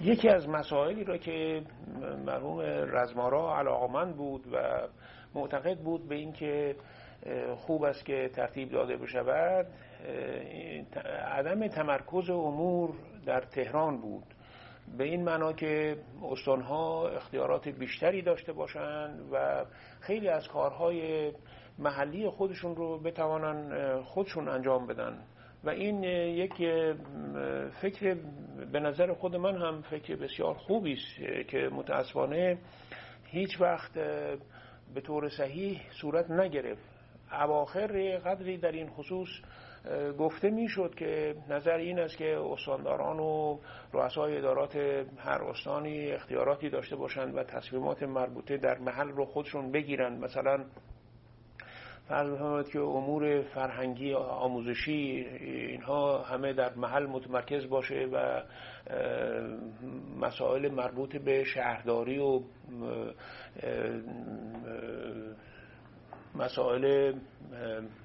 یکی 0.00 0.28
از 0.28 0.48
مسائلی 0.48 1.04
را 1.04 1.18
که 1.18 1.62
مرحوم 2.26 2.60
رزمارا 2.92 3.58
علاقمند 3.58 4.16
بود 4.16 4.52
و 4.52 4.88
معتقد 5.34 5.78
بود 5.78 6.08
به 6.08 6.14
اینکه 6.14 6.76
خوب 7.56 7.84
است 7.84 8.04
که 8.04 8.30
ترتیب 8.34 8.70
داده 8.70 8.96
بشود 8.96 9.66
عدم 11.26 11.68
تمرکز 11.68 12.30
امور 12.30 12.90
در 13.26 13.40
تهران 13.40 14.00
بود. 14.00 14.24
به 14.98 15.04
این 15.04 15.24
معنا 15.24 15.52
که 15.52 15.96
استانها 16.30 17.08
اختیارات 17.08 17.68
بیشتری 17.68 18.22
داشته 18.22 18.52
باشند 18.52 19.28
و 19.32 19.64
خیلی 20.00 20.28
از 20.28 20.48
کارهای 20.48 21.32
محلی 21.78 22.28
خودشون 22.28 22.76
رو 22.76 22.98
بتوانن 22.98 24.02
خودشون 24.02 24.48
انجام 24.48 24.86
بدن. 24.86 25.18
و 25.64 25.70
این 25.70 26.04
یک 26.04 26.54
فکر 27.80 28.16
به 28.72 28.80
نظر 28.80 29.12
خود 29.12 29.36
من 29.36 29.56
هم 29.56 29.82
فکر 29.82 30.16
بسیار 30.16 30.54
خوبی 30.54 30.92
است 30.92 31.48
که 31.48 31.68
متاسفانه 31.72 32.58
هیچ 33.24 33.60
وقت 33.60 33.92
به 34.94 35.00
طور 35.00 35.28
صحیح 35.28 35.80
صورت 36.00 36.30
نگرفت. 36.30 36.82
اواخر 37.32 38.16
قدری 38.18 38.56
در 38.56 38.72
این 38.72 38.88
خصوص 38.88 39.28
گفته 40.18 40.50
می‌شد 40.50 40.94
که 40.94 41.34
نظر 41.48 41.76
این 41.76 41.98
است 41.98 42.16
که 42.16 42.38
استانداران 42.38 43.18
و 43.18 43.58
رؤسای 43.92 44.36
ادارات 44.36 44.76
هر 45.18 45.42
استانی 45.42 46.12
اختیاراتی 46.12 46.70
داشته 46.70 46.96
باشند 46.96 47.36
و 47.36 47.42
تصمیمات 47.42 48.02
مربوطه 48.02 48.56
در 48.56 48.78
محل 48.78 49.08
رو 49.08 49.24
خودشون 49.24 49.72
بگیرند. 49.72 50.24
مثلا 50.24 50.64
فرض 52.08 52.30
بفرمایید 52.30 52.68
که 52.68 52.80
امور 52.80 53.42
فرهنگی 53.42 54.14
آموزشی 54.14 55.26
اینها 55.40 56.22
همه 56.22 56.52
در 56.52 56.74
محل 56.74 57.06
متمرکز 57.06 57.68
باشه 57.68 58.08
و 58.12 58.42
مسائل 60.20 60.68
مربوط 60.68 61.16
به 61.16 61.44
شهرداری 61.44 62.18
و 62.18 62.40
مسائل 66.34 67.12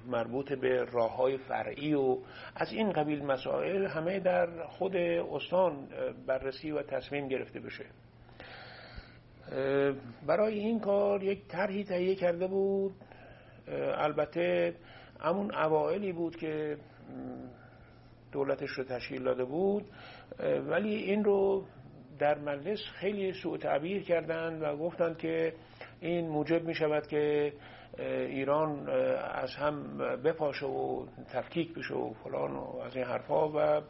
مربوط 0.06 0.52
به 0.52 0.84
راه 0.84 1.16
های 1.16 1.36
فرعی 1.36 1.94
و 1.94 2.18
از 2.56 2.72
این 2.72 2.92
قبیل 2.92 3.24
مسائل 3.24 3.86
همه 3.86 4.20
در 4.20 4.66
خود 4.66 4.96
استان 4.96 5.88
بررسی 6.26 6.70
و 6.70 6.82
تصمیم 6.82 7.28
گرفته 7.28 7.60
بشه. 7.60 7.84
برای 10.26 10.58
این 10.58 10.80
کار 10.80 11.22
یک 11.22 11.48
طرحی 11.48 11.84
تهیه 11.84 12.14
کرده 12.14 12.46
بود 12.46 12.94
البته 13.94 14.74
همون 15.20 15.54
اوائلی 15.54 16.12
بود 16.12 16.36
که 16.36 16.76
دولتش 18.32 18.70
رو 18.70 18.84
تشکیل 18.84 19.22
داده 19.22 19.44
بود 19.44 19.84
ولی 20.68 20.94
این 20.94 21.24
رو 21.24 21.64
در 22.18 22.38
مجلس 22.38 22.78
خیلی 22.94 23.32
سوء 23.32 23.56
تعبیر 23.56 24.02
کردند 24.02 24.62
و 24.62 24.76
گفتند 24.76 25.18
که 25.18 25.54
این 26.00 26.28
موجب 26.28 26.64
می 26.64 26.74
شود 26.74 27.06
که 27.06 27.52
ایران 27.98 28.88
از 29.34 29.50
هم 29.54 29.98
بپاشه 29.98 30.66
و 30.66 31.06
تفکیک 31.32 31.74
بشه 31.74 31.94
و 31.94 32.12
فلان 32.12 32.56
و 32.56 32.78
از 32.86 32.96
این 32.96 33.04
حرفا 33.04 33.48
و 33.48 33.82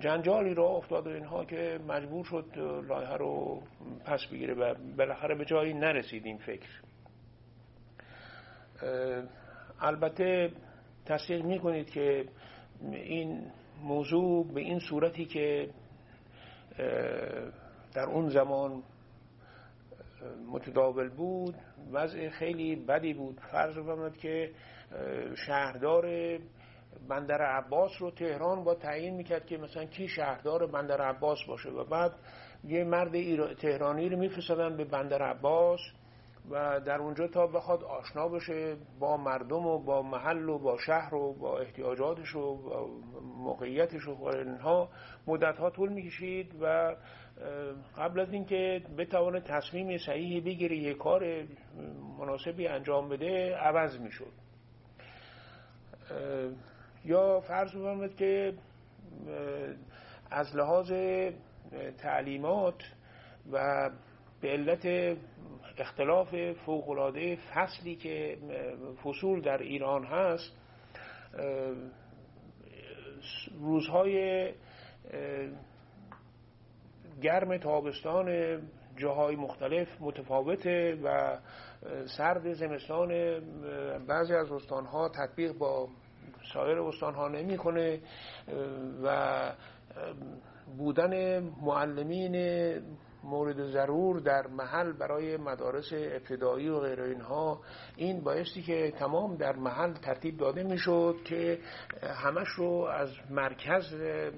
جنجالی 0.00 0.54
را 0.54 0.66
افتاد 0.66 1.06
و 1.06 1.10
اینها 1.10 1.44
که 1.44 1.80
مجبور 1.88 2.24
شد 2.24 2.44
لایحه 2.88 3.16
رو 3.16 3.62
پس 4.04 4.26
بگیره 4.32 4.54
و 4.54 4.74
بالاخره 4.98 5.34
به 5.34 5.44
جایی 5.44 5.74
نرسید 5.74 6.26
این 6.26 6.38
فکر. 6.38 6.68
البته 9.80 10.52
تصدیق 11.06 11.44
می 11.44 11.58
کنید 11.58 11.90
که 11.90 12.24
این 12.92 13.50
موضوع 13.82 14.52
به 14.54 14.60
این 14.60 14.78
صورتی 14.78 15.24
که 15.24 15.70
در 17.94 18.04
اون 18.08 18.28
زمان 18.28 18.82
متداول 20.52 21.08
بود 21.08 21.54
وضع 21.92 22.28
خیلی 22.28 22.76
بدی 22.76 23.14
بود. 23.14 23.40
فرض 23.52 23.78
بفرمایید 23.78 24.16
که 24.16 24.50
شهردار 25.46 26.06
بندر 27.08 27.42
عباس 27.42 27.90
رو 27.98 28.10
تهران 28.10 28.64
با 28.64 28.74
تعیین 28.74 29.14
می‌کرد 29.14 29.46
که 29.46 29.56
مثلا 29.56 29.84
کی 29.84 30.08
شهردار 30.08 30.66
بندر 30.66 31.00
عباس 31.00 31.38
باشه 31.48 31.68
و 31.70 31.84
بعد 31.84 32.12
یه 32.64 32.84
مرد 32.84 33.54
تهرانی 33.54 34.08
رو 34.08 34.18
میفرستادن 34.18 34.76
به 34.76 34.84
بندر 34.84 35.22
عباس. 35.22 35.80
و 36.50 36.80
در 36.80 36.98
اونجا 36.98 37.26
تا 37.28 37.46
بخواد 37.46 37.84
آشنا 37.84 38.28
بشه 38.28 38.76
با 39.00 39.16
مردم 39.16 39.66
و 39.66 39.78
با 39.78 40.02
محل 40.02 40.48
و 40.48 40.58
با 40.58 40.78
شهر 40.78 41.14
و 41.14 41.32
با 41.32 41.58
احتیاجاتش 41.58 42.34
و 42.34 42.56
با 42.56 42.88
موقعیتش 43.36 44.08
و 44.08 44.24
اینها 44.24 44.88
مدت 45.26 45.58
ها 45.58 45.70
طول 45.70 45.92
می‌کشید 45.92 46.54
و 46.62 46.96
قبل 47.98 48.20
از 48.20 48.32
اینکه 48.32 48.82
بتوانه 48.98 49.40
تصمیم 49.40 49.98
صحیحی 49.98 50.40
بگیره 50.40 50.76
یه 50.76 50.94
کار 50.94 51.44
مناسبی 52.18 52.66
انجام 52.66 53.08
بده 53.08 53.56
عوض 53.56 54.00
می‌شد. 54.00 54.32
یا 57.04 57.40
فرض 57.40 57.74
بفرمایید 57.74 58.16
که 58.16 58.54
از 60.30 60.56
لحاظ 60.56 60.92
تعلیمات 61.98 62.82
و 63.52 63.90
به 64.40 64.48
علت 64.48 65.16
اختلاف 65.78 66.52
فوقلاده 66.52 67.36
فصلی 67.36 67.96
که 67.96 68.38
فصول 69.04 69.40
در 69.40 69.58
ایران 69.58 70.04
هست 70.04 70.52
روزهای 73.60 74.48
گرم 77.22 77.56
تابستان 77.56 78.58
جاهای 78.96 79.36
مختلف 79.36 79.88
متفاوته 80.00 80.98
و 81.04 81.38
سرد 82.16 82.52
زمستان 82.52 83.08
بعضی 84.06 84.34
از 84.34 84.52
استانها 84.52 85.08
تطبیق 85.08 85.52
با 85.52 85.88
سایر 86.52 86.78
استانها 86.78 87.28
نمی‌کنه 87.28 88.00
و 89.02 89.52
بودن 90.78 91.40
معلمین 91.62 92.34
مورد 93.24 93.66
ضرور 93.66 94.20
در 94.20 94.46
محل 94.46 94.92
برای 94.92 95.36
مدارس 95.36 95.92
ابتدایی 95.92 96.68
و 96.68 96.80
غیر 96.80 97.00
اینها 97.00 97.60
این 97.96 98.20
بایستی 98.20 98.62
که 98.62 98.92
تمام 98.98 99.36
در 99.36 99.56
محل 99.56 99.92
ترتیب 99.92 100.36
داده 100.36 100.62
می‌شد 100.62 101.16
که 101.24 101.58
همش 102.02 102.48
رو 102.48 102.70
از 102.70 103.10
مرکز 103.30 103.94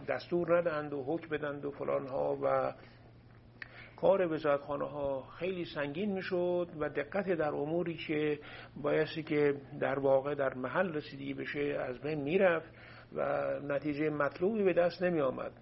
دستور 0.08 0.58
ندند 0.58 0.92
و 0.92 1.04
حکم 1.04 1.28
بدند 1.28 1.64
و 1.64 1.70
فلان 1.70 2.06
ها 2.06 2.38
و 2.42 2.72
کار 3.96 4.32
وزارتخانه 4.32 4.84
ها 4.84 5.24
خیلی 5.38 5.64
سنگین 5.64 6.12
می‌شد 6.12 6.68
و 6.78 6.88
دقت 6.88 7.28
در 7.28 7.54
اموری 7.54 7.96
که 7.96 8.38
بایستی 8.82 9.22
که 9.22 9.54
در 9.80 9.98
واقع 9.98 10.34
در 10.34 10.54
محل 10.54 10.94
رسیدگی 10.94 11.34
بشه 11.34 11.84
از 11.88 12.00
بین 12.00 12.20
می‌رفت 12.20 12.70
و 13.12 13.50
نتیجه 13.60 14.10
مطلوبی 14.10 14.62
به 14.62 14.72
دست 14.72 15.02
نمی 15.02 15.20
آمد 15.20 15.52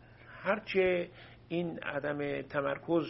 هرچه 0.42 1.08
این 1.48 1.78
عدم 1.78 2.42
تمرکز 2.42 3.04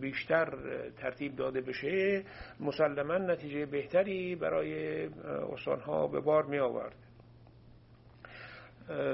بیشتر 0.00 0.54
ترتیب 0.96 1.36
داده 1.36 1.60
بشه 1.60 2.24
مسلما 2.60 3.18
نتیجه 3.18 3.66
بهتری 3.66 4.36
برای 4.36 5.04
استانها 5.52 6.06
به 6.06 6.20
بار 6.20 6.44
می 6.44 6.58
آورد 6.58 6.96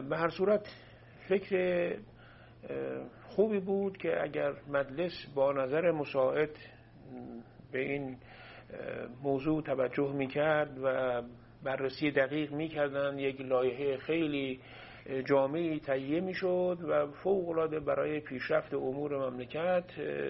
به 0.09 0.17
هر 0.17 0.28
صورت 0.28 0.69
فکر 1.28 1.97
خوبی 3.22 3.61
بود 3.61 3.97
که 3.97 4.22
اگر 4.22 4.53
مجلس 4.69 5.12
با 5.34 5.53
نظر 5.53 5.91
مساعد 5.91 6.51
به 7.72 7.78
این 7.78 8.16
موضوع 9.22 9.62
توجه 9.62 10.12
می 10.12 10.27
کرد 10.27 10.78
و 10.83 11.22
بررسی 11.62 12.11
دقیق 12.11 12.53
می 12.53 12.69
کردن 12.69 13.19
یک 13.19 13.41
لایحه 13.41 13.97
خیلی 13.97 14.61
جامعی 15.25 15.81
تهیه 15.81 16.21
می‌شد 16.21 16.78
و 16.89 17.06
فوق 17.06 17.48
العاده 17.48 17.80
برای 17.80 18.21
پیشرفت 18.21 18.74
امور 18.74 19.30
مملکت 19.30 19.84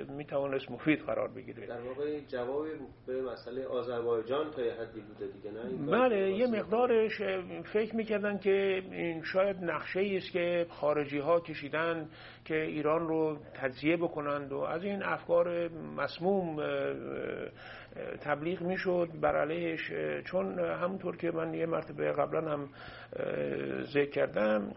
می 0.09 0.25
توانست 0.25 0.71
مفید 0.71 0.99
قرار 0.99 1.29
بگیره. 1.29 1.67
در 1.67 1.81
واقع 1.81 2.21
جوابی 2.21 2.71
به 3.07 3.23
مسئله 3.23 3.67
آذربایجان 3.67 4.51
تا 4.51 4.63
حدی 4.63 5.01
بوده 5.01 5.27
دیگه 5.27 5.51
نه؟ 5.51 5.99
بله 5.99 6.33
یه 6.33 6.47
مقدارش 6.47 7.23
فکر 7.73 7.97
می‌کردن 7.97 8.39
که 8.39 8.83
این 8.91 9.23
شاید 9.23 9.57
نقشه 9.65 10.01
ای 10.01 10.17
است 10.17 10.33
که 10.33 10.67
خارجی 10.71 11.19
ها 11.19 11.41
کشیدن 11.41 12.09
که 12.45 12.63
ایران 12.63 13.09
رو 13.09 13.37
تجزیه 13.55 13.97
بکنند 13.97 14.53
و 14.53 14.59
از 14.59 14.85
این 14.85 15.03
افکار 15.03 15.69
مسموم 15.69 16.57
تبلیغ 18.21 18.63
می‌شد 18.63 19.09
بر 19.21 19.37
علیهش. 19.37 19.93
چون 20.25 20.59
همونطور 20.59 21.17
که 21.17 21.31
من 21.31 21.55
یه 21.55 21.67
مرتبه 21.67 22.13
قبلا 22.13 22.53
هم 22.53 22.69
ذکر 23.83 24.11
کردم 24.11 24.73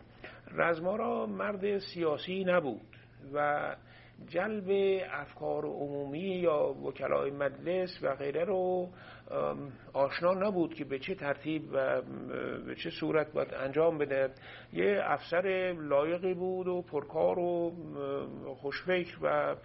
رزمارا 0.55 1.25
مرد 1.25 1.77
سیاسی 1.77 2.43
نبود 2.43 2.81
و 3.33 3.75
جلب 4.27 4.69
افکار 5.11 5.65
عمومی 5.65 6.19
یا 6.19 6.73
وکلای 6.73 7.31
مجلس 7.31 7.99
و 8.01 8.15
غیره 8.15 8.43
رو 8.43 8.89
آشنا 9.93 10.33
نبود 10.33 10.73
که 10.73 10.85
به 10.85 10.99
چه 10.99 11.15
ترتیب 11.15 11.63
و 11.73 12.01
به 12.65 12.75
چه 12.75 12.89
صورت 12.89 13.31
باید 13.33 13.53
انجام 13.53 13.97
بده. 13.97 14.29
یه 14.73 15.01
افسر 15.03 15.75
لایقی 15.79 16.33
بود 16.33 16.67
و 16.67 16.81
پرکار 16.81 17.39
و 17.39 17.73
خوشفکر 18.61 19.17
و 19.21 19.55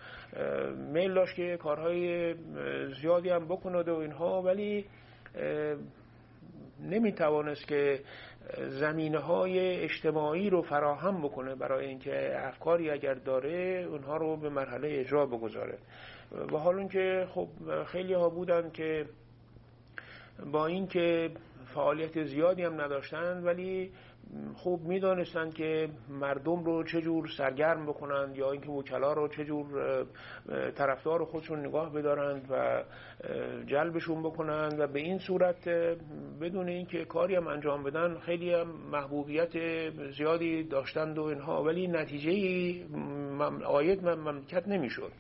میل 0.93 1.15
داشت 1.15 1.37
که 1.37 1.57
کارهای 1.57 2.35
زیادی 3.01 3.29
هم 3.29 3.45
بکند 3.45 3.89
و 3.89 3.95
اینها 3.95 4.43
ولی 4.43 4.85
نمی 6.81 7.13
توانست 7.13 7.69
که 7.69 8.01
زمینه 8.69 9.19
های 9.19 9.59
اجتماعی 9.59 10.51
رو 10.51 10.63
فراهم 10.63 11.23
بکنه 11.23 11.55
برای 11.55 11.87
اینکه 11.87 12.33
افکاری 12.49 12.91
اگر 12.91 13.15
داره 13.15 13.87
اونها 13.91 14.17
رو 14.17 14.37
به 14.37 14.49
مرحله 14.49 14.89
اجرا 15.01 15.27
بگذاره. 15.27 15.79
و 16.53 16.57
حال 16.57 16.79
اینکه 16.79 17.27
خب 17.31 17.49
خیلی 17.85 18.15
ها 18.15 18.29
بودن 18.29 18.71
که 18.71 19.07
با 20.53 20.67
اینکه 20.67 21.31
فعالیت 21.75 22.25
زیادی 22.25 22.63
هم 22.63 22.81
نداشتن 22.81 23.45
ولی 23.45 23.93
خوب 24.55 24.83
می‌دانستن 24.83 25.51
که 25.51 25.89
مردم 26.09 26.65
رو 26.65 26.85
چجور 26.85 27.29
سرگرم 27.37 27.87
بکنند 27.87 28.37
یا 28.37 28.53
اینکه 28.53 28.69
وکلا 28.69 29.13
رو 29.13 29.29
چجور 29.29 29.67
طرفدار 30.77 31.25
خودشون 31.25 31.67
نگاه 31.67 31.93
بدارند 31.93 32.47
و 32.51 32.85
جلبشون 33.67 34.23
بکنند 34.23 34.81
و 34.81 34.87
به 34.87 35.01
این 35.01 35.19
صورت 35.19 35.69
بدون 36.41 36.69
اینکه 36.69 37.05
کاری 37.05 37.35
هم 37.35 37.47
انجام 37.47 37.83
بدن 37.83 38.19
خیلی 38.19 38.55
هم 38.55 38.69
محبوبیت 38.93 39.51
زیادی 40.11 40.65
داشتند 40.65 41.19
و 41.19 41.23
اینها. 41.23 41.63
ولی 41.63 41.87
نتیجه 41.87 42.31
آید 43.65 44.09
مملکت 44.09 44.69
نمی‌شد. 44.69 45.13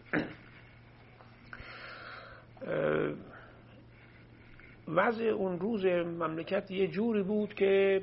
وضع 4.94 5.25
اون 5.25 5.59
روز 5.59 5.85
مملکت 5.87 6.71
یه 6.71 6.89
جوری 6.89 7.23
بود 7.23 7.55
که 7.55 8.03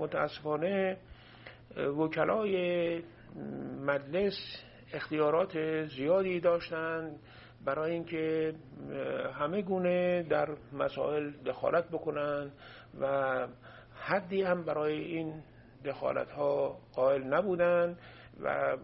متاسفانه 0.00 0.96
وکلای 1.76 3.02
مجلس 3.86 4.34
اختیارات 4.92 5.84
زیادی 5.84 6.40
داشتند 6.40 7.18
برای 7.64 7.92
اینکه 7.92 8.54
همه 9.34 9.62
گونه 9.62 10.22
در 10.22 10.48
مسائل 10.72 11.30
دخالت 11.30 11.88
بکنند 11.88 12.52
و 13.00 13.46
حدی 13.94 14.42
هم 14.42 14.64
برای 14.64 14.98
این 14.98 15.42
دخالت 15.84 16.30
ها 16.30 16.78
قائل 16.94 17.22
نبودند 17.22 17.98
و 18.42 18.76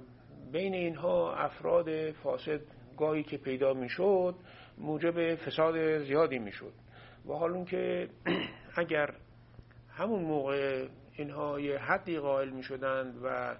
بین 0.52 0.74
اینها 0.74 1.34
افراد 1.34 2.10
فاسد 2.10 2.60
گاهی 2.98 3.22
که 3.22 3.36
پیدا 3.36 3.74
می‌شد 3.74 4.34
موجب 4.78 5.34
فساد 5.34 5.98
زیادی 5.98 6.38
می‌شد. 6.38 6.81
و 7.26 7.32
حال 7.32 7.64
که 7.64 8.08
اگر 8.76 9.14
همون 9.90 10.22
موقع 10.22 10.86
اینها 11.12 11.60
یه 11.60 11.78
حدی 11.78 12.18
قائل 12.18 12.48
می 12.50 12.62
شدند 12.62 13.14
و 13.24 13.56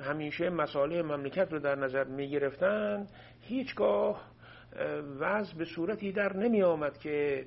همیشه 0.00 0.50
مسائل 0.50 1.02
مملکت 1.02 1.52
رو 1.52 1.58
در 1.58 1.74
نظر 1.74 2.04
می 2.04 2.30
گرفتند 2.30 3.10
هیچگاه 3.40 4.30
وضع 5.20 5.54
به 5.58 5.64
صورتی 5.64 6.12
در 6.12 6.36
نمی 6.36 6.62
آمد 6.62 6.98
که 6.98 7.46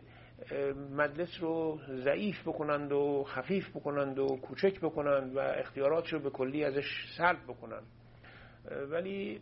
مجلس 0.97 1.29
رو 1.41 1.79
ضعیف 2.03 2.41
بکنند 2.41 2.91
و 2.91 3.23
خفیف 3.23 3.69
بکنند 3.69 4.19
و 4.19 4.27
کوچک 4.41 4.79
بکنند 4.79 5.35
و 5.35 5.39
اختیارات 5.39 6.13
رو 6.13 6.19
به 6.19 6.29
کلی 6.29 6.63
ازش 6.63 6.85
سلب 7.17 7.43
بکنند. 7.47 7.83
ولی 8.89 9.39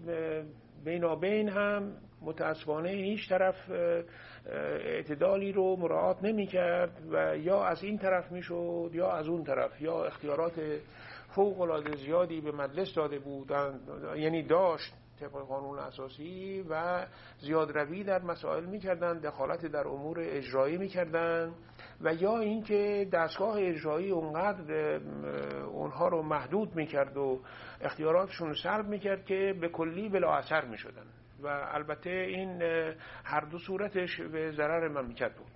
بینابین 0.85 1.49
هم 1.49 1.91
متاسفانه 2.21 2.89
هیچ 2.89 3.29
طرف 3.29 3.55
اعتدالی 4.85 5.51
رو 5.51 5.75
مراعات 5.75 6.23
نمی 6.23 6.47
کرد 6.47 7.01
و 7.11 7.37
یا 7.37 7.63
از 7.63 7.83
این 7.83 7.97
طرف 7.97 8.31
می 8.31 8.41
شد 8.41 8.89
یا 8.93 9.11
از 9.11 9.27
اون 9.27 9.43
طرف. 9.43 9.81
یا 9.81 10.05
اختیارات 10.05 10.61
فوق 11.35 11.61
العاده 11.61 11.95
زیادی 11.95 12.41
به 12.41 12.51
مجلس 12.51 12.93
داده 12.95 13.19
بودند 13.19 13.79
یعنی 14.15 14.43
داشت 14.43 14.93
طبق 15.19 15.31
قانون 15.31 15.79
اساسی 15.79 16.65
و 16.69 17.05
زیاد 17.39 17.77
روی 17.77 18.03
در 18.03 18.21
مسائل 18.21 18.65
می‌کردن 18.65 19.19
دخالت 19.19 19.65
در 19.65 19.87
امور 19.87 20.17
اجرایی 20.19 20.77
می‌کردن 20.77 21.53
و 22.01 22.13
یا 22.13 22.39
اینکه 22.39 23.07
دستگاه 23.13 23.57
اجرایی 23.59 24.11
اونقدر 24.11 24.99
اونها 25.65 26.07
رو 26.07 26.21
محدود 26.21 26.75
می‌کرد 26.75 27.17
و 27.17 27.39
اختیاراتشون 27.81 28.53
سلب 28.53 28.87
می‌کرد 28.87 29.25
که 29.25 29.55
به 29.61 29.69
کلی 29.69 30.09
بلا 30.09 30.35
اثر 30.35 30.65
می‌شدن. 30.65 31.05
و 31.43 31.47
البته 31.47 32.09
این 32.09 32.61
هر 33.23 33.41
دو 33.51 33.57
صورتش 33.59 34.21
به 34.21 34.51
ضرر 34.51 34.87
مملکت 34.87 35.31
بود 35.35 35.47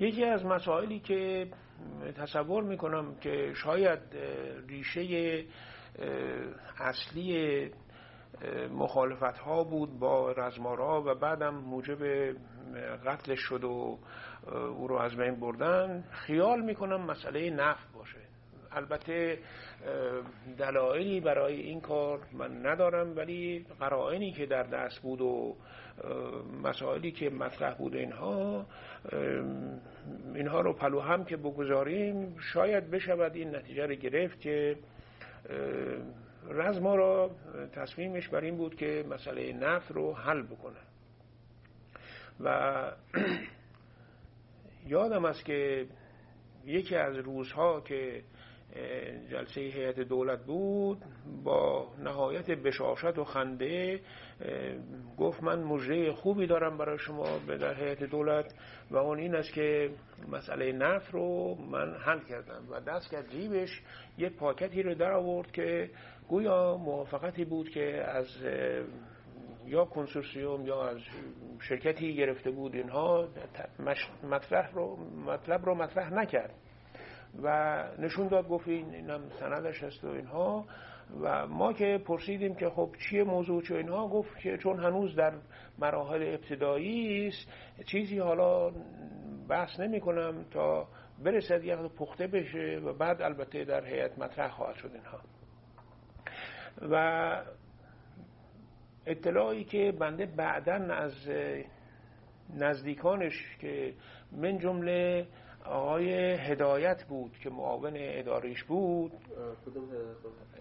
یکی 0.00 0.24
از 0.24 0.44
مسائلی 0.44 1.00
که 1.00 1.48
تصور 2.16 2.62
می‌کنم 2.62 3.14
که 3.14 3.52
شاید 3.54 4.00
ریشه 4.68 5.44
اصلی 6.78 7.70
مخالفت 8.72 9.38
ها 9.38 9.64
بود 9.64 9.98
با 9.98 10.32
رزمارا 10.32 11.02
و 11.02 11.14
بعدم 11.14 11.54
موجب 11.54 12.32
قتلش 13.06 13.40
شد 13.40 13.64
و 13.64 13.98
او 14.46 14.88
رو 14.88 14.94
از 14.94 15.16
بین 15.16 15.34
بردن. 15.34 16.04
خیال 16.10 16.60
می‌کنم 16.60 17.00
مسئله 17.00 17.50
نفت 17.50 17.92
باشه. 17.92 18.18
البته 18.72 19.38
دلایلی 20.58 21.20
برای 21.20 21.60
این 21.60 21.80
کار 21.80 22.20
من 22.32 22.66
ندارم 22.66 23.16
ولی 23.16 23.66
قرائنی 23.80 24.32
که 24.32 24.46
در 24.46 24.62
دست 24.62 25.00
بود 25.00 25.20
و 25.20 25.56
مسائلی 26.62 27.10
که 27.12 27.30
مطرح 27.30 27.74
بود 27.74 27.94
اینها 27.94 28.66
اینها 30.34 30.60
رو 30.60 30.72
پلو 30.72 31.00
هم 31.00 31.24
که 31.24 31.36
بگذاریم 31.36 32.36
شاید 32.52 32.90
بشود 32.90 33.36
این 33.36 33.56
نتیجه 33.56 33.86
رو 33.86 33.94
گرفت 33.94 34.40
که 34.40 34.76
رزما 36.50 36.94
را 36.94 37.30
تصمیمش 37.72 38.28
بر 38.28 38.40
این 38.40 38.56
بود 38.56 38.74
که 38.76 39.04
مسئله 39.10 39.52
نفت 39.52 39.92
رو 39.92 40.14
حل 40.14 40.42
بکنه. 40.42 40.76
و 42.40 42.90
یادم 44.88 45.24
است 45.24 45.44
که 45.44 45.86
یکی 46.66 46.96
از 46.96 47.16
روزها 47.16 47.80
که 47.80 48.22
جلسه 49.30 49.60
هیئت 49.60 50.00
دولت 50.00 50.44
بود 50.44 50.98
با 51.44 51.88
نهایت 51.98 52.50
بشاشت 52.50 53.18
و 53.18 53.24
خنده 53.24 54.00
گفت 55.18 55.42
من 55.42 55.62
مجره 55.62 56.12
خوبی 56.12 56.46
دارم 56.46 56.78
برای 56.78 56.98
شما 56.98 57.38
به 57.46 57.58
در 57.58 57.74
هیئت 57.74 58.04
دولت 58.04 58.54
و 58.90 58.96
اون 58.96 59.18
این 59.18 59.34
است 59.34 59.52
که 59.52 59.90
مسئله 60.32 60.72
نفت 60.72 61.14
رو 61.14 61.54
من 61.54 61.94
حل 61.94 62.20
کردم 62.20 62.62
و 62.70 62.80
دست 62.80 63.10
کرد 63.10 63.30
جیبش 63.30 63.82
یه 64.18 64.28
پاکتی 64.28 64.82
رو 64.82 64.94
در 64.94 65.12
آورد 65.12 65.52
که 65.52 65.90
گویا 66.28 66.76
موافقتی 66.76 67.44
بود 67.44 67.70
که 67.70 68.04
از 68.04 68.26
یا 69.68 69.84
کنسورسیوم 69.84 70.66
یا 70.66 70.88
از 70.88 70.98
شرکتی 71.60 72.14
گرفته 72.14 72.50
بود 72.50 72.74
اینها 72.74 73.28
مطلب 74.22 74.70
رو 74.74 74.96
مطلب 75.26 75.66
رو 75.66 75.74
مطرح 75.74 76.14
نکرد. 76.14 76.54
و 77.42 77.84
نشون 77.98 78.28
داد 78.28 78.48
گفت 78.48 78.68
این 78.68 78.94
اینم 78.94 79.20
سندش 79.40 79.82
هست 79.82 80.04
و 80.04 80.08
اینها. 80.08 80.66
و 81.20 81.46
ما 81.46 81.72
که 81.72 82.00
پرسیدیم 82.06 82.54
که 82.54 82.68
خب 82.68 82.90
چیه 83.10 83.24
موضوع 83.24 83.62
چه 83.62 83.74
اینها 83.74 84.08
گفت 84.08 84.38
که 84.38 84.56
چون 84.56 84.78
هنوز 84.78 85.16
در 85.16 85.32
مراحل 85.78 86.22
ابتدایی 86.22 87.28
است 87.28 87.48
چیزی 87.86 88.18
حالا 88.18 88.70
بحث 89.48 89.80
نمی 89.80 90.00
کنم 90.00 90.44
تا 90.50 90.88
برسد 91.24 91.64
یه 91.64 91.76
پخته 91.76 92.26
بشه 92.26 92.80
و 92.84 92.92
بعد 92.92 93.22
البته 93.22 93.64
در 93.64 93.84
هیئت 93.84 94.18
مطرح 94.18 94.50
خواهد 94.50 94.76
شد 94.76 94.90
اینها. 94.94 95.20
و 96.90 97.42
اطلاعی 99.10 99.64
که 99.64 99.92
بنده 100.00 100.26
بعدا 100.26 100.74
از 100.74 101.12
نزدیکانش 102.54 103.56
که 103.60 103.94
من 104.32 104.58
جمله 104.58 105.26
آقای 105.64 106.34
هدایت 106.34 107.04
بود 107.04 107.38
که 107.42 107.50
معاون 107.50 107.92
اداریش 107.96 108.64
بود. 108.64 109.12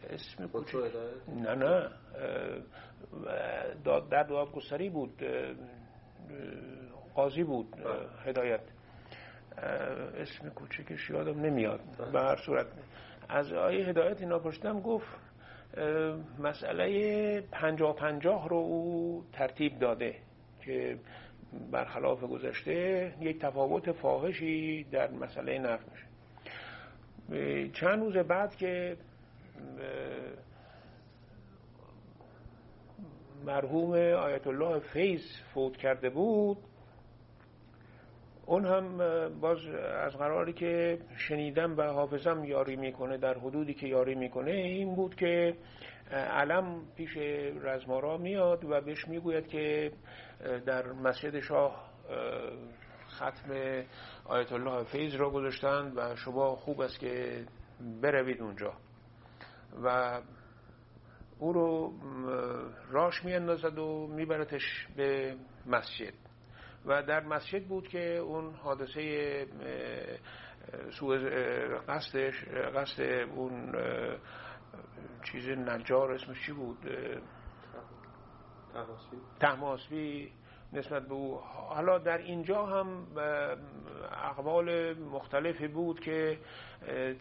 اسم 0.09 0.49
نه 1.27 1.55
نه. 1.55 1.89
داد 3.83 4.09
در 4.09 4.23
دادگستری 4.23 4.89
بود. 4.89 5.23
قاضی 7.15 7.43
بود 7.43 7.67
هدایت. 8.25 8.61
اسم 10.17 10.49
کوچکش 10.49 11.09
یادم 11.09 11.39
نمیاد. 11.39 11.79
به 12.13 12.19
هر 12.19 12.35
صورت. 12.35 12.67
از 13.29 13.53
آقای 13.53 13.81
هدایت 13.81 14.21
اینا 14.21 14.39
پشتم 14.39 14.81
گفت 14.81 15.26
مسئله 16.39 17.41
پنجاه 17.41 17.95
پنجاه 17.95 18.49
رو 18.49 18.55
او 18.55 19.23
ترتیب 19.33 19.79
داده 19.79 20.15
که 20.61 20.97
برخلاف 21.71 22.23
گذشته 22.23 23.13
یک 23.21 23.39
تفاوت 23.39 23.91
فاحشی 23.91 24.83
در 24.83 25.11
مسئله 25.11 25.59
نفت 25.59 25.85
میشه. 25.91 26.07
چند 27.69 27.99
روز 27.99 28.17
بعد 28.17 28.55
که 28.55 28.97
مرحوم 33.45 33.93
آیت 33.93 34.47
الله 34.47 34.79
فیض 34.79 35.21
فوت 35.53 35.77
کرده 35.77 36.09
بود 36.09 36.57
اون 38.47 38.65
هم 38.65 38.97
باز 39.39 39.57
از 40.05 40.17
قراری 40.17 40.53
که 40.53 40.99
شنیدم 41.17 41.77
و 41.77 41.81
حافظم 41.81 42.43
یاری 42.43 42.75
می‌کنه 42.75 43.17
در 43.17 43.37
حدودی 43.37 43.73
که 43.73 43.87
یاری 43.87 44.15
می‌کنه 44.15 44.51
این 44.51 44.95
بود 44.95 45.15
که 45.15 45.55
علم 46.11 46.81
پیش 46.95 47.17
رزمارا 47.61 48.17
میاد 48.17 48.65
و 48.65 48.81
بهش 48.81 49.07
می‌گوید 49.07 49.47
که 49.47 49.91
در 50.65 50.91
مسجد 50.91 51.39
شاه 51.39 51.89
ختم 53.09 53.51
آیت 54.25 54.51
الله 54.51 54.83
فیض 54.83 55.15
را 55.15 55.29
گذاشتند 55.29 55.97
و 55.97 56.15
شما 56.15 56.55
خوب 56.55 56.81
است 56.81 56.99
که 56.99 57.45
بروید 58.01 58.41
اونجا. 58.41 58.73
و 59.83 60.19
او 61.39 61.53
رو 61.53 61.93
راش 62.91 63.25
میاندازد 63.25 63.77
و 63.77 64.07
میبرتش 64.07 64.87
به 64.97 65.35
مسجد. 65.65 66.26
و 66.87 67.03
در 67.03 67.23
مسجد 67.23 67.63
بود 67.67 67.87
که 67.87 68.17
اون 68.17 68.53
حادثه 68.53 69.45
قصدش 71.87 72.43
قصد 72.75 73.01
اون 73.35 73.71
چیز 75.23 75.49
نجار 75.49 76.11
اسمش 76.11 76.45
چی 76.45 76.51
بود؟ 76.51 76.77
تحماسبی 79.39 80.31
نسبت 80.73 81.07
به 81.07 81.13
او. 81.13 81.37
حالا 81.69 81.97
در 81.97 82.17
اینجا 82.17 82.65
هم 82.65 83.07
اقوال 84.23 84.93
مختلفی 84.93 85.67
بود 85.67 85.99
که 85.99 86.37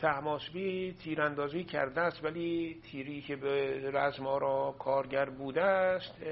تحماسبی 0.00 0.92
تیراندازی 0.92 1.64
کرده 1.64 2.00
است 2.00 2.25
ولی 2.25 2.80
تیری 2.90 3.23
که 3.23 3.37
به 3.37 3.80
رزمارا 3.90 4.75
کارگر 4.78 5.30
بوده 5.30 5.62
است 5.62 6.23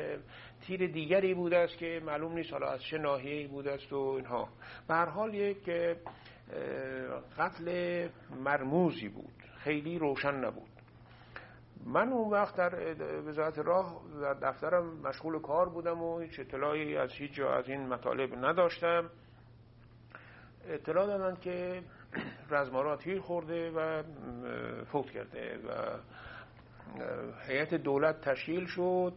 تیر 0.66 0.86
دیگری 0.86 1.34
بوده 1.34 1.56
است 1.58 1.78
که 1.78 2.00
معلوم 2.06 2.32
نیست 2.32 2.52
حالا 2.52 2.70
از 2.70 2.82
چه 2.82 2.98
ناحیه‌ای 2.98 3.46
بوده 3.46 3.72
است 3.72 3.92
و 3.92 3.96
اینها. 3.96 4.48
به 4.88 4.94
هر 4.94 5.08
حال 5.08 5.34
یک 5.34 5.70
قتل 7.38 8.08
مرموزی 8.44 9.08
بود. 9.08 9.34
خیلی 9.56 9.98
روشن 9.98 10.34
نبود. 10.34 10.68
من 11.86 12.12
اون 12.12 12.30
وقت 12.30 12.56
در 12.56 12.94
وزارت 13.20 13.58
راه 13.58 14.02
در 14.22 14.34
دفترم 14.34 15.00
مشغول 15.00 15.40
کار 15.40 15.68
بودم 15.68 16.02
و 16.02 16.18
هیچ 16.18 16.40
اطلاعی 16.40 16.96
از 16.96 17.12
هیچ 17.12 17.32
جا 17.32 17.54
از 17.54 17.68
این 17.68 17.86
مطالب 17.86 18.44
نداشتم. 18.44 19.10
اطلاع 20.68 21.06
دادن 21.06 21.40
که 21.40 21.82
رزمارا 22.50 22.96
تیر 22.96 23.20
خورده 23.20 23.70
و 23.70 24.02
فوت 24.84 25.10
کرده 25.10 25.58
و 25.58 25.98
هیئت 27.48 27.74
دولت 27.74 28.20
تشکیل 28.20 28.66
شد. 28.66 29.12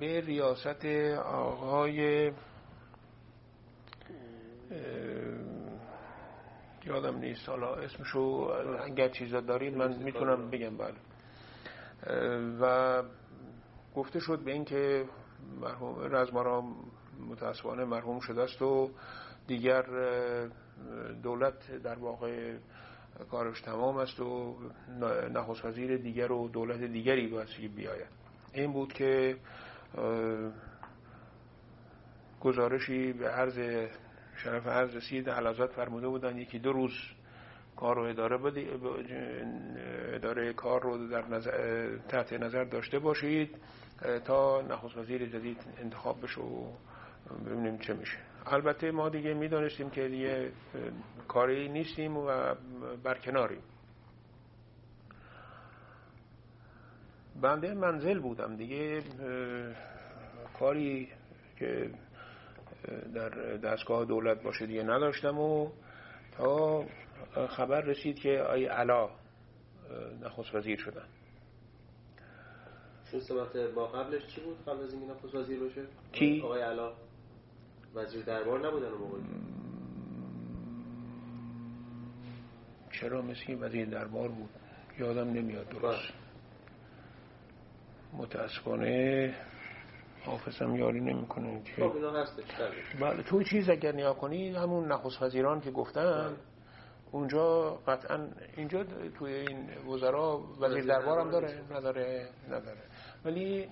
به 0.00 0.20
ریاست 0.20 0.84
آقای 1.24 2.32
یادم 6.86 7.18
نیست 7.18 7.48
حالا 7.48 7.74
اسمشو 7.74 8.20
اگر 8.84 9.08
چیزا 9.08 9.40
دارید 9.40 9.76
من 9.76 10.02
می‌تونم 10.02 10.50
بگم 10.50 10.76
بله. 10.76 10.94
و 12.60 13.02
گفته 13.94 14.20
شد 14.20 14.38
به 14.44 14.52
اینکه 14.52 15.04
مرحوم 15.60 16.14
رزمارا 16.14 16.64
متاسفانه 17.30 17.84
مرحوم 17.84 18.20
شده 18.20 18.42
است 18.42 18.62
و 18.62 18.90
دیگر 19.46 19.82
دولت 21.22 21.82
در 21.82 21.98
واقع 21.98 22.56
کارش 23.30 23.60
تمام 23.60 23.96
است 23.96 24.20
و 24.20 24.56
نخست 25.34 25.64
وزیر 25.64 25.96
دیگر 25.96 26.32
و 26.32 26.48
دولت 26.48 26.80
دیگری 26.80 27.26
باید 27.26 27.48
بیاید. 27.76 28.08
این 28.54 28.72
بود 28.72 28.92
که 28.92 29.36
گزارشی 32.40 33.12
به 33.12 33.28
عرض 33.28 33.88
شرف 34.36 34.66
عرض 34.66 34.96
رسید 34.96 35.28
حلازات 35.28 35.72
فرموده 35.72 36.08
بودن 36.08 36.38
یکی 36.38 36.58
دو 36.58 36.72
روز 36.72 36.92
کار 37.76 37.96
رو 37.96 38.02
اداره 38.02 38.36
اداره 40.14 40.52
کار 40.52 40.82
رو 40.82 41.08
در 41.08 41.28
نظر 41.28 41.88
تحت 42.08 42.32
نظر 42.32 42.64
داشته 42.64 42.98
باشید 42.98 43.56
تا 44.24 44.62
نخست 44.62 44.96
وزیر 44.96 45.26
جدید 45.26 45.58
انتخاب 45.80 46.22
بشه 46.22 46.40
و 46.40 46.66
ببینیم 47.46 47.78
چه 47.78 47.94
میشه. 47.94 48.18
البته 48.46 48.90
ما 48.90 49.08
دیگه 49.08 49.34
می‌دانستیم 49.34 49.90
که 49.90 50.08
دیگه 50.08 50.50
کاری 51.28 51.68
نیستیم 51.68 52.16
و 52.16 52.54
برکناریم. 53.04 53.62
بنده 57.42 57.74
منزل 57.74 58.18
بودم 58.18 58.56
دیگه 58.56 59.02
کاری 60.58 61.08
که 61.58 61.90
در 63.14 63.28
دستگاه 63.56 64.04
دولت 64.04 64.42
باشه 64.42 64.66
دیگه 64.66 64.82
نداشتم 64.82 65.38
و 65.38 65.70
تا 66.36 66.84
خبر 67.48 67.80
رسید 67.80 68.18
که 68.18 68.40
آی 68.40 68.66
علا 68.66 69.10
نخست 70.22 70.54
وزیر 70.54 70.78
شدن. 70.78 71.04
سمت 73.04 73.56
با 73.56 73.86
قبلش 73.86 74.26
چی 74.26 74.40
بود 74.40 74.64
قبل 74.66 74.82
از 74.82 74.92
اینکه 74.92 75.12
نخست 75.12 75.34
وزیر 75.34 75.60
بشه 75.60 75.82
کی؟ 76.12 76.40
آقای 76.44 76.62
علا. 76.62 76.92
وزیر 77.94 78.24
دربار 78.24 78.66
نبودن 78.68 78.86
اون 78.86 78.98
موقع؟ 78.98 79.18
چرا 82.92 83.22
مثل 83.22 83.56
وزیر 83.60 83.88
دربار 83.88 84.28
بود؟ 84.28 84.50
یادم 84.98 85.32
نمیاد 85.32 85.68
درست. 85.68 86.25
متاسفانه 88.16 89.34
حافظم 90.24 90.76
یاری 90.76 91.00
نمی‌کنه 91.00 91.62
که 91.64 91.84
هستش 92.22 92.44
بله 93.00 93.22
تو 93.22 93.42
چیز 93.42 93.70
اگر 93.70 93.92
نیا 93.92 94.14
کنی 94.14 94.50
همون 94.50 94.92
نخست 94.92 95.22
وزیران 95.22 95.60
که 95.60 95.70
گفتن 95.70 96.02
بله. 96.02 96.36
اونجا 97.12 97.70
قطعا 97.86 98.28
اینجا 98.56 98.84
توی 99.18 99.32
این 99.32 99.68
وزرا 99.88 100.40
وزیر 100.60 100.84
دربار 100.84 101.20
هم 101.20 101.30
داره 101.30 101.60
نداره 101.70 102.28
نداره 102.48 102.82
ولی 103.24 103.68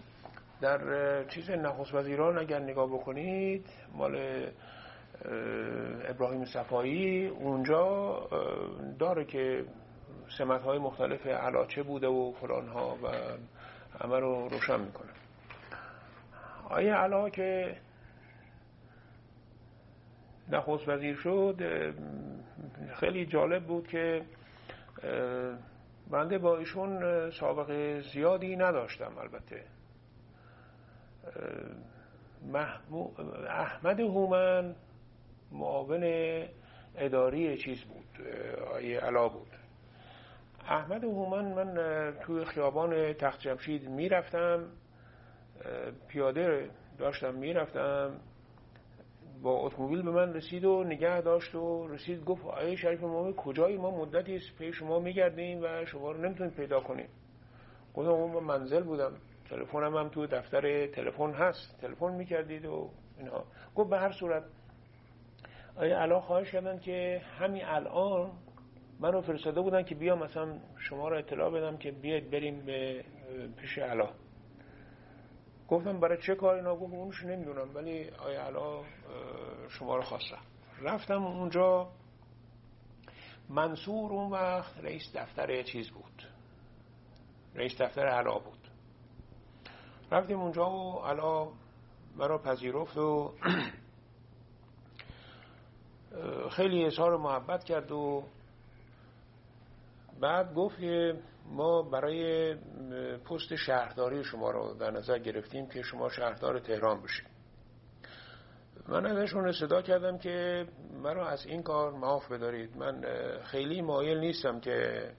در 0.61 1.25
چیز 1.25 1.51
نخست 1.51 1.95
وزیران 1.95 2.39
اگر 2.39 2.59
نگاه 2.59 2.87
بکنید 2.87 3.67
مال 3.95 4.47
ابراهیم 6.09 6.45
صفایی 6.45 7.27
اونجا 7.27 8.29
داره 8.99 9.25
که 9.25 9.65
سمت 10.39 10.63
های 10.63 10.79
مختلف 10.79 11.27
علاچه 11.27 11.83
بوده 11.83 12.07
و 12.07 12.33
فلان 12.33 12.69
ها 12.69 12.97
و 13.03 13.09
همه 14.01 14.19
رو 14.19 14.49
روشن 14.49 14.81
می‌کنه. 14.81 15.11
آیه 16.69 16.95
علا 16.95 17.31
که 17.31 17.77
نخست 20.49 20.89
وزیر 20.89 21.17
شد 21.17 21.61
خیلی 22.95 23.27
جالب 23.27 23.65
بود 23.67 23.89
که 23.89 24.25
بنده 26.11 26.39
با 26.39 26.59
ایشون 26.59 27.31
سابقه 27.31 28.01
زیادی 28.01 28.57
نداشتم 28.57 29.19
البته. 29.19 29.65
احمد 33.49 34.01
هومن 34.01 34.75
معاون 35.53 36.05
اداری 36.97 37.57
چیز 37.59 37.85
بود 37.85 38.27
آیه 38.75 39.01
علا 39.01 39.29
بود. 39.29 39.64
احمد 40.69 41.05
هومن 41.05 41.45
من 41.45 42.15
توی 42.21 42.45
خیابان 42.45 43.13
تخت 43.13 43.41
جمشید 43.41 43.89
می‌رفتم 43.89 44.69
پیاده 46.09 46.71
داشتم 46.99 47.35
می‌رفتم 47.35 48.21
با 49.43 49.51
اتومبیل 49.51 50.03
به 50.03 50.11
من 50.11 50.35
رسید 50.35 50.65
و 50.65 50.85
نگه 50.85 51.21
داشت 51.21 51.55
و 51.55 51.89
رسید 51.89 52.25
گفت 52.25 52.45
آیه 52.45 52.77
شریف 52.77 53.03
ما 53.03 53.33
کجایی؟ 53.33 53.77
ما 53.77 53.91
مدتی 53.91 54.37
است 54.37 54.59
پی 54.59 54.73
شما 54.73 54.99
میگردیم 54.99 55.63
و 55.63 55.85
شما 55.85 56.13
رو 56.13 56.21
نمی‌تونیم 56.21 56.53
پیدا 56.53 56.81
کنیم. 56.81 57.09
گفتم 57.95 58.11
اون 58.11 58.45
منزل 58.45 58.83
بودم. 58.83 59.13
تلفنم 59.51 59.97
هم 59.97 60.09
تو 60.09 60.27
دفتر 60.27 60.87
تلفن 60.87 61.31
هست. 61.33 61.81
تلفن 61.81 62.13
می‌کردید 62.13 62.65
و 62.65 62.91
اینها. 63.19 63.45
گفت 63.75 63.91
به 63.91 63.99
هر 63.99 64.13
صورت 64.13 64.43
آیا 65.77 66.03
الان 66.03 66.21
خواهش 66.21 66.53
کردن 66.53 66.79
که 66.79 67.23
همین 67.39 67.65
الان 67.65 68.31
منو 69.01 69.21
فرستاده 69.21 69.61
بودن 69.61 69.83
که 69.83 69.95
بیام 69.95 70.19
مثلا 70.19 70.59
شما 70.79 71.09
رو 71.09 71.19
اطلاع 71.19 71.51
بدم 71.51 71.77
که 71.77 71.93
بیاید 71.93 72.31
بریم 72.31 72.67
به 72.67 73.05
پیش 73.57 73.79
علا. 73.79 74.09
گفتم 75.69 76.01
برای 76.01 76.23
چه 76.23 76.35
کاری 76.35 76.59
اینا؟ 76.59 76.77
گفت 76.77 76.95
اونش 76.95 77.23
نمی‌دونم 77.23 77.75
ولی 77.75 78.11
آیا 78.11 78.45
علا 78.45 78.83
شما 79.69 79.97
رو 79.97 80.03
خواستم 80.03 80.43
رفتم 80.83 81.25
اونجا. 81.25 81.89
منصور 83.49 84.13
اون 84.13 84.31
وقت 84.31 84.81
رئیس 84.81 85.17
دفتر 85.17 85.63
چیز 85.63 85.91
بود. 85.91 86.23
رئیس 87.55 87.81
دفتر 87.81 88.07
علا 88.07 88.39
بود. 88.39 88.69
رفتیم 90.13 90.41
اونجا 90.41 90.71
و 90.71 91.05
علا 91.05 91.49
مرا 92.17 92.39
پذیرفت 92.39 92.97
و 92.97 93.33
خیلی 96.57 96.85
اظهار 96.85 97.17
محبت 97.17 97.65
کرد 97.65 97.93
و 97.93 98.25
بعد 100.21 100.55
گفت 100.55 100.81
که 100.81 101.15
ما 101.47 101.83
برای 101.83 102.55
پست 103.25 103.55
شهرداری 103.57 104.25
شما 104.25 104.51
رو 104.51 104.75
در 104.75 104.91
نظر 104.91 105.19
گرفتیم 105.19 105.67
که 105.69 105.83
شما 105.83 106.09
شهردار 106.09 106.59
تهران 106.59 107.03
بشید. 107.03 107.27
من 108.89 109.07
ازشون 109.07 109.53
صدا 109.53 109.83
کردم 109.83 110.19
که 110.19 110.67
مرا 111.03 111.29
از 111.29 111.47
این 111.47 111.63
کار 111.63 111.91
معاف 111.93 112.33
بدارید. 112.33 112.77
من 112.77 113.05
خیلی 113.43 113.83
مایل 113.83 114.19
نیستم 114.19 114.61
که 114.61 115.11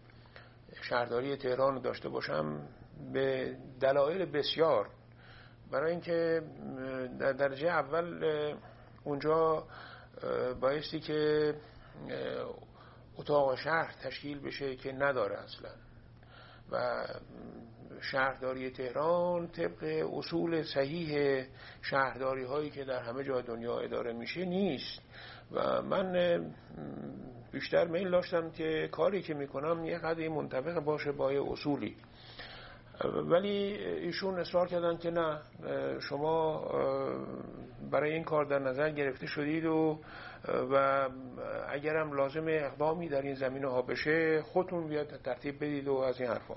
شهرداری 0.82 1.38
تهران 1.38 1.82
داشته 1.82 2.10
باشم. 2.10 2.68
به 3.14 3.58
دلایل 3.80 4.26
بسیار. 4.26 4.90
برای 5.72 5.92
اینکه 5.92 6.42
در 7.20 7.34
درجه 7.34 7.68
اول 7.68 8.24
اونجا 9.04 9.64
بایستی 10.62 11.00
که 11.00 11.54
اتاق 13.18 13.56
شهر 13.56 13.96
تشکیل 14.04 14.40
بشه 14.40 14.76
که 14.76 14.92
نداره 14.92 15.38
اصلا. 15.38 15.70
و 16.72 17.06
شهرداری 18.02 18.70
تهران 18.70 19.48
طبق 19.48 20.10
اصول 20.18 20.64
صحیح 20.64 21.44
شهرداری 21.82 22.44
هایی 22.44 22.70
که 22.70 22.84
در 22.84 23.00
همه 23.00 23.24
جای 23.24 23.44
دنیا 23.44 23.80
اداره 23.80 24.14
میشه 24.14 24.46
نیست. 24.46 25.02
و 25.52 25.82
من 25.82 26.40
بیشتر 27.52 27.88
میل 27.88 28.12
داشتم 28.12 28.52
که 28.52 28.90
کاری 28.92 29.22
که 29.22 29.34
می‌کنم 29.34 29.86
یه 29.86 29.98
قدری 29.98 30.30
منطبق 30.30 30.80
باشه 30.80 31.12
با 31.12 31.34
یه 31.34 31.52
اصولی. 31.52 31.96
ولی 33.04 33.50
ایشون 33.84 34.40
اصرار 34.40 34.68
کردن 34.68 34.98
که 34.98 35.12
نه 35.12 35.40
شما 36.00 36.62
برای 37.92 38.14
این 38.14 38.24
کار 38.24 38.46
در 38.46 38.60
نظر 38.60 38.90
گرفته 38.90 39.28
شدید 39.28 39.66
و 39.66 40.00
و 40.48 41.10
اگرم 41.70 42.14
لازم 42.14 42.46
اقدامی 42.48 43.10
در 43.10 43.22
این 43.22 43.36
زمینه 43.36 43.68
ها 43.68 43.82
بشه 43.82 44.42
خودتون 44.42 44.88
بیاد 44.88 45.22
ترتیب 45.22 45.56
بدید 45.56 45.88
و 45.88 45.94
از 45.94 46.22
این 46.22 46.30
حرفا. 46.30 46.56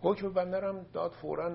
حکم 0.00 0.32
بندرم 0.32 0.86
داد 0.92 1.10
فورا 1.10 1.48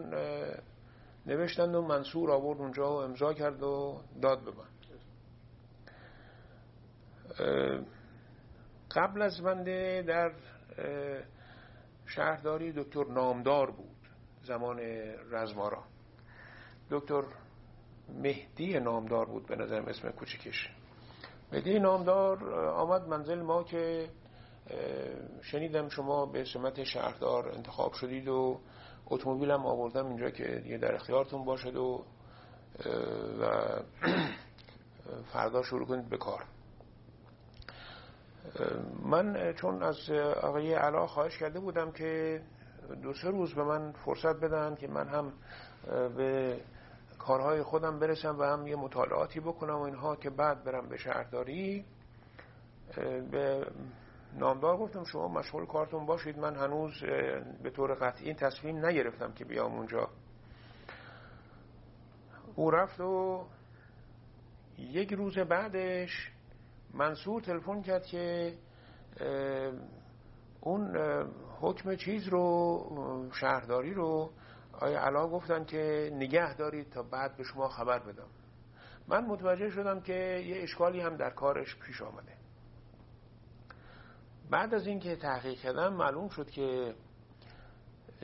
نوشتند 1.25 1.75
و 1.75 1.82
منصور 1.82 2.32
آورد 2.32 2.60
اونجا 2.60 2.91
و 2.91 2.96
امضا 2.96 3.34
کرد 3.34 3.63
و 3.63 4.01
داد 4.22 4.39
به 4.43 4.51
من. 4.51 4.74
قبل 8.91 9.22
از 9.22 9.41
بنده 9.41 10.03
در 10.08 10.32
شهرداری 12.05 12.72
دکتر 12.72 13.05
نامدار 13.05 13.72
بود 13.72 14.10
زمان 14.43 14.79
رزمارا. 15.32 15.84
دکتر 16.89 17.24
مهدی 18.10 18.79
نامدار 18.79 19.25
بود 19.25 19.48
به 19.48 19.55
نظرم 19.55 19.86
اسم 19.86 20.10
کوچکش 20.10 20.69
مهدی 21.51 21.79
نامدار 21.79 22.53
آمد 22.69 23.07
منزل 23.07 23.41
ما 23.41 23.63
که 23.63 24.10
شنیدم 25.41 25.89
شما 25.89 26.25
به 26.25 26.45
سمت 26.45 26.83
شهردار 26.83 27.50
انتخاب 27.50 27.93
شدید 27.93 28.27
و 28.27 28.60
اتومبیلم 29.07 29.65
آوردم 29.65 30.07
اینجا 30.07 30.29
که 30.29 30.43
دیگه 30.63 30.77
در 30.77 30.95
اختیارتون 30.95 31.45
باشد 31.45 31.75
و 31.75 32.05
و 33.41 33.79
فردا 35.33 35.63
شروع 35.63 35.88
کنید 35.88 36.10
به 36.10 36.17
کار. 36.17 36.43
من 39.05 39.53
چون 39.53 39.83
از 39.83 40.10
آقای 40.41 40.74
علا 40.74 41.07
خواهش 41.07 41.38
کرده 41.38 41.60
بودم 41.60 41.91
که 41.91 42.41
دو 43.03 43.13
سه 43.13 43.29
روز 43.29 43.53
به 43.53 43.63
من 43.63 43.91
فرصت 43.91 44.36
بدن 44.36 44.75
که 44.75 44.88
من 44.88 45.07
هم 45.07 45.33
به 46.17 46.60
کارهای 47.25 47.63
خودم 47.63 47.99
برسم 47.99 48.39
و 48.39 48.43
هم 48.43 48.67
یه 48.67 48.75
مطالعاتی 48.75 49.39
بکنم 49.39 49.75
و 49.75 49.81
اینها 49.81 50.15
که 50.15 50.29
بعد 50.29 50.63
برم 50.63 50.89
به 50.89 50.97
شهرداری 50.97 51.85
به 53.31 53.65
نامدار 54.37 54.77
گفتم 54.77 55.03
شما 55.03 55.27
مشغول 55.27 55.65
کارتون 55.65 56.05
باشید. 56.05 56.39
من 56.39 56.55
هنوز 56.55 56.91
به 57.63 57.69
طور 57.69 57.93
قطعی 57.93 58.33
تصمیم 58.33 58.85
نگرفتم 58.85 59.33
که 59.33 59.45
بیام 59.45 59.73
اونجا. 59.75 60.09
او 62.55 62.71
رفت 62.71 62.99
و 62.99 63.45
یک 64.77 65.13
روز 65.13 65.37
بعدش 65.37 66.31
منصور 66.93 67.41
تلفن 67.41 67.81
کرد 67.81 68.05
که 68.05 68.53
اون 70.61 70.97
حکم 71.61 71.95
چیز 71.95 72.27
رو 72.27 73.29
شهرداری 73.33 73.93
رو 73.93 74.29
آیا 74.79 75.05
علا 75.05 75.27
گفتن 75.27 75.65
که 75.65 76.12
نگه 76.13 76.55
دارید 76.55 76.89
تا 76.89 77.03
بعد 77.03 77.38
به 77.38 77.43
شما 77.43 77.67
خبر 77.67 77.99
بدم؟ 77.99 78.27
من 79.07 79.25
متوجه 79.25 79.69
شدم 79.69 80.01
که 80.01 80.13
یه 80.45 80.63
اشکالی 80.63 81.01
هم 81.01 81.17
در 81.17 81.29
کارش 81.29 81.75
پیش 81.75 82.01
آمده. 82.01 82.33
بعد 84.49 84.73
از 84.73 84.88
اینکه 84.88 85.15
تحقیق 85.15 85.59
کردم 85.59 85.93
معلوم 85.93 86.29
شد 86.29 86.49
که 86.49 86.95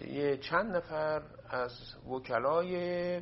یه 0.02 0.38
چند 0.38 0.76
نفر 0.76 1.22
از 1.50 1.72
وکلای 2.10 3.22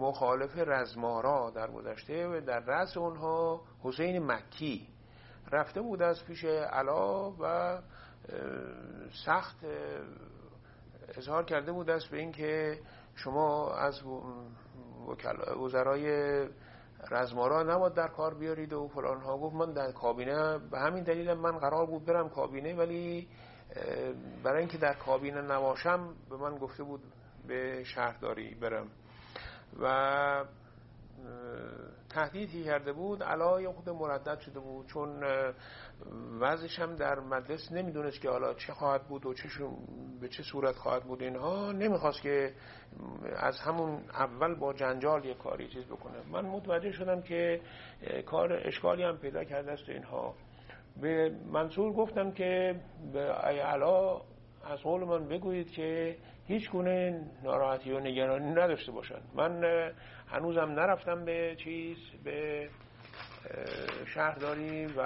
مخالف 0.00 0.58
رزمارا 0.58 1.50
در 1.50 1.70
گذشته 1.70 2.26
و 2.28 2.40
در 2.40 2.60
رأس 2.60 2.96
اونها 2.96 3.60
حسین 3.82 4.26
مکی 4.26 4.88
رفته 5.52 5.80
بود 5.80 6.02
از 6.02 6.24
پیش 6.24 6.44
علا 6.44 7.30
و 7.30 7.78
سخت 9.26 9.56
اظهار 11.16 11.44
کرده 11.44 11.72
بود 11.72 11.90
است 11.90 12.08
به 12.10 12.18
اینکه 12.18 12.78
شما 13.14 13.74
از 13.74 14.02
وزرای 15.60 16.08
رزمارا 17.10 17.62
نباید 17.62 17.94
در 17.94 18.08
کار 18.08 18.34
بیارید 18.34 18.72
و 18.72 18.88
فلان 18.88 19.20
ها 19.20 19.38
گفت 19.38 19.54
من 19.54 19.72
در 19.72 19.92
کابینه 19.92 20.58
به 20.58 20.78
همین 20.78 21.04
دلیل 21.04 21.34
من 21.34 21.58
قرار 21.58 21.86
بود 21.86 22.04
برم 22.04 22.28
کابینه 22.28 22.74
ولی 22.74 23.28
برای 24.44 24.58
اینکه 24.58 24.78
در 24.78 24.94
کابینه 24.94 25.40
نباشم 25.42 26.14
به 26.30 26.36
من 26.36 26.58
گفته 26.58 26.82
بود 26.82 27.00
به 27.48 27.84
شهرداری 27.84 28.54
برم. 28.54 28.86
و 29.82 30.44
تهدیدی 32.10 32.64
کرده 32.64 32.92
بود 32.92 33.22
علای 33.22 33.68
خود 33.68 33.88
مردد 33.90 34.38
شده 34.38 34.60
بود. 34.60 34.86
چون 34.86 35.22
وضعش 36.40 36.78
هم 36.78 36.96
در 36.96 37.20
مدرس 37.20 37.72
نمی‌دونست 37.72 38.20
که 38.20 38.30
حالا 38.30 38.54
چه 38.54 38.72
خواهد 38.72 39.08
بود 39.08 39.26
و 39.26 39.34
چه 39.34 39.48
به 40.20 40.28
چه 40.28 40.42
صورت 40.42 40.74
خواهد 40.76 41.04
بود. 41.04 41.22
اینها 41.22 41.72
نمی‌خواست 41.72 42.22
که 42.22 42.52
از 43.36 43.60
همون 43.60 44.00
اول 44.10 44.54
با 44.54 44.72
جنجال 44.72 45.24
یه 45.24 45.34
کاری 45.34 45.68
چیز 45.68 45.84
بکنه. 45.84 46.16
من 46.32 46.44
متوجه 46.44 46.92
شدم 46.92 47.22
که 47.22 47.60
کار 48.26 48.52
اشکالی 48.52 49.02
هم 49.02 49.16
پیدا 49.18 49.44
کرده 49.44 49.72
است 49.72 49.88
اینها. 49.88 50.34
به 51.00 51.34
منصور 51.52 51.92
گفتم 51.92 52.30
که 52.30 52.80
به 53.12 53.20
علا 53.22 54.20
از 54.64 54.78
قول 54.82 55.04
من 55.04 55.28
بگویید 55.28 55.70
که 55.70 56.16
هیچ 56.50 56.70
گونه 56.70 57.24
ناراحتی 57.42 57.92
و 57.92 58.00
نگرانی 58.00 58.50
نداشته 58.50 58.92
باشند. 58.92 59.22
من 59.34 59.64
هنوزم 60.28 60.70
نرفتم 60.70 61.24
به 61.24 61.56
چیز 61.64 61.96
به 62.24 62.68
شهرداری 64.06 64.86
و 64.86 65.02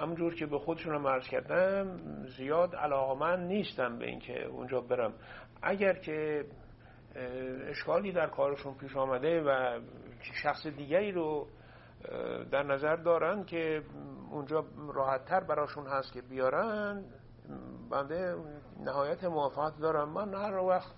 همجور 0.00 0.34
که 0.34 0.46
به 0.46 0.58
خودشون 0.58 0.96
مرز 0.96 1.28
کردم 1.28 2.00
زیاد 2.36 2.76
من 3.20 3.46
نیستم 3.46 3.98
به 3.98 4.06
اینکه 4.06 4.44
اونجا 4.44 4.80
برم. 4.80 5.12
اگر 5.62 5.92
که 5.92 6.44
اشکالی 7.68 8.12
در 8.12 8.26
کارشون 8.26 8.74
پیش 8.74 8.96
آمده 8.96 9.42
و 9.42 9.80
شخص 10.42 10.66
دیگری 10.66 11.12
رو 11.12 11.46
در 12.50 12.62
نظر 12.62 12.96
دارن 12.96 13.44
که 13.44 13.82
اونجا 14.30 14.64
راحتتر 14.94 15.40
براشون 15.40 15.86
هست 15.86 16.12
که 16.12 16.22
بیارن 16.22 17.04
بنده 17.90 18.36
نهایت 18.84 19.24
موافقت 19.24 19.78
دارم. 19.78 20.08
من 20.08 20.34
هر 20.34 20.54
وقت 20.54 20.92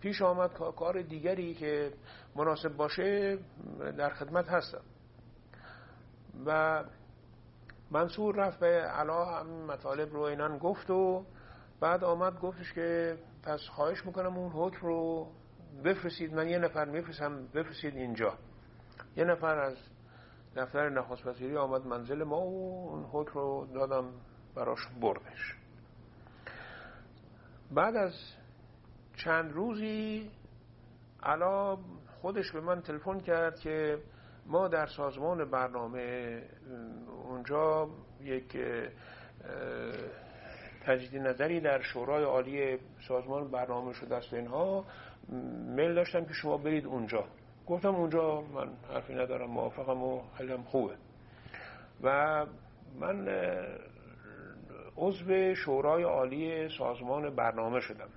پیش 0.00 0.22
آمد 0.22 0.50
کار 0.76 1.02
دیگری 1.02 1.54
که 1.54 1.92
مناسب 2.36 2.76
باشه 2.76 3.38
در 3.98 4.10
خدمت 4.10 4.48
هستم. 4.48 4.82
و 6.46 6.84
منصور 7.90 8.36
رفت 8.36 8.60
به 8.60 8.66
علا 8.66 9.24
هم 9.24 9.46
مطالب 9.46 10.12
رو 10.12 10.20
اینان 10.20 10.58
گفت 10.58 10.90
و 10.90 11.24
بعد 11.80 12.04
آمد 12.04 12.40
گفتش 12.40 12.72
که 12.72 13.18
پس 13.42 13.60
خواهش 13.70 14.06
می‌کنم 14.06 14.36
اون 14.36 14.52
حکم 14.52 14.86
رو 14.86 15.28
بفرستید. 15.84 16.34
من 16.34 16.48
یه 16.48 16.58
نفر 16.58 16.84
میفرستم 16.84 17.46
بفرستید 17.46 17.96
اینجا. 17.96 18.34
یه 19.16 19.24
نفر 19.24 19.58
از 19.58 19.76
دفتر 20.56 20.88
نخست 20.88 21.26
وزیری 21.26 21.56
آمد 21.56 21.86
منزل 21.86 22.24
ما 22.24 22.40
و 22.40 22.90
اون 22.90 23.04
حکم 23.12 23.32
رو 23.34 23.66
دادم 23.74 24.04
براش 24.54 24.88
بردش. 25.00 25.56
بعد 27.74 27.96
از 27.96 28.12
چند 29.16 29.52
روزی 29.52 30.30
علا 31.22 31.78
خودش 32.20 32.52
به 32.52 32.60
من 32.60 32.82
تلفن 32.82 33.20
کرد 33.20 33.60
که 33.60 33.98
ما 34.46 34.68
در 34.68 34.86
سازمان 34.86 35.50
برنامه 35.50 36.42
اونجا 37.24 37.88
یک 38.20 38.58
تجدید 40.86 41.20
نظری 41.20 41.60
در 41.60 41.82
شورای 41.82 42.24
عالی 42.24 42.78
سازمان 43.08 43.50
برنامه 43.50 43.92
شده 43.92 44.16
است 44.16 44.34
اینها 44.34 44.84
میل 45.76 45.94
داشتم 45.94 46.24
که 46.24 46.32
شما 46.32 46.56
برید 46.56 46.86
اونجا. 46.86 47.24
گفتم 47.66 47.94
اونجا 47.94 48.40
من 48.40 48.68
حرفی 48.92 49.14
ندارم 49.14 49.50
موافقم 49.50 50.02
و 50.02 50.22
حلم 50.34 50.62
خوبه. 50.62 50.94
و 52.02 52.46
من 53.00 53.28
عضو 54.96 55.54
شورای 55.54 56.02
عالی 56.02 56.68
سازمان 56.78 57.36
برنامه 57.36 57.80
شدم. 57.80 58.08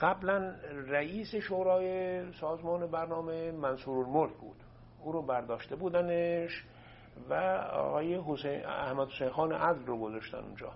قبلا 0.00 0.54
رئیس 0.88 1.34
شورای 1.34 2.32
سازمان 2.32 2.86
برنامه 2.86 3.52
منصور 3.52 4.06
الملک 4.06 4.32
بود. 4.32 4.56
او 5.02 5.12
رو 5.12 5.22
برداشته 5.22 5.76
بودنش 5.76 6.64
و 7.30 7.34
آقای 7.72 8.20
حسین 8.26 8.66
احمد 8.66 9.08
حسین 9.08 9.30
خان 9.30 9.52
عدل 9.52 9.86
رو 9.86 9.98
گذاشتن 10.00 10.38
اونجا. 10.38 10.72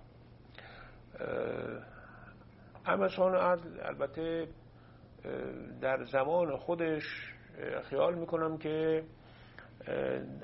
احمد 2.87 3.11
خان 3.11 3.35
عدل 3.35 3.81
البته 3.83 4.49
در 5.81 6.05
زمان 6.05 6.57
خودش 6.57 7.03
خیال 7.83 8.15
می‌کنم 8.15 8.59
که 8.59 9.05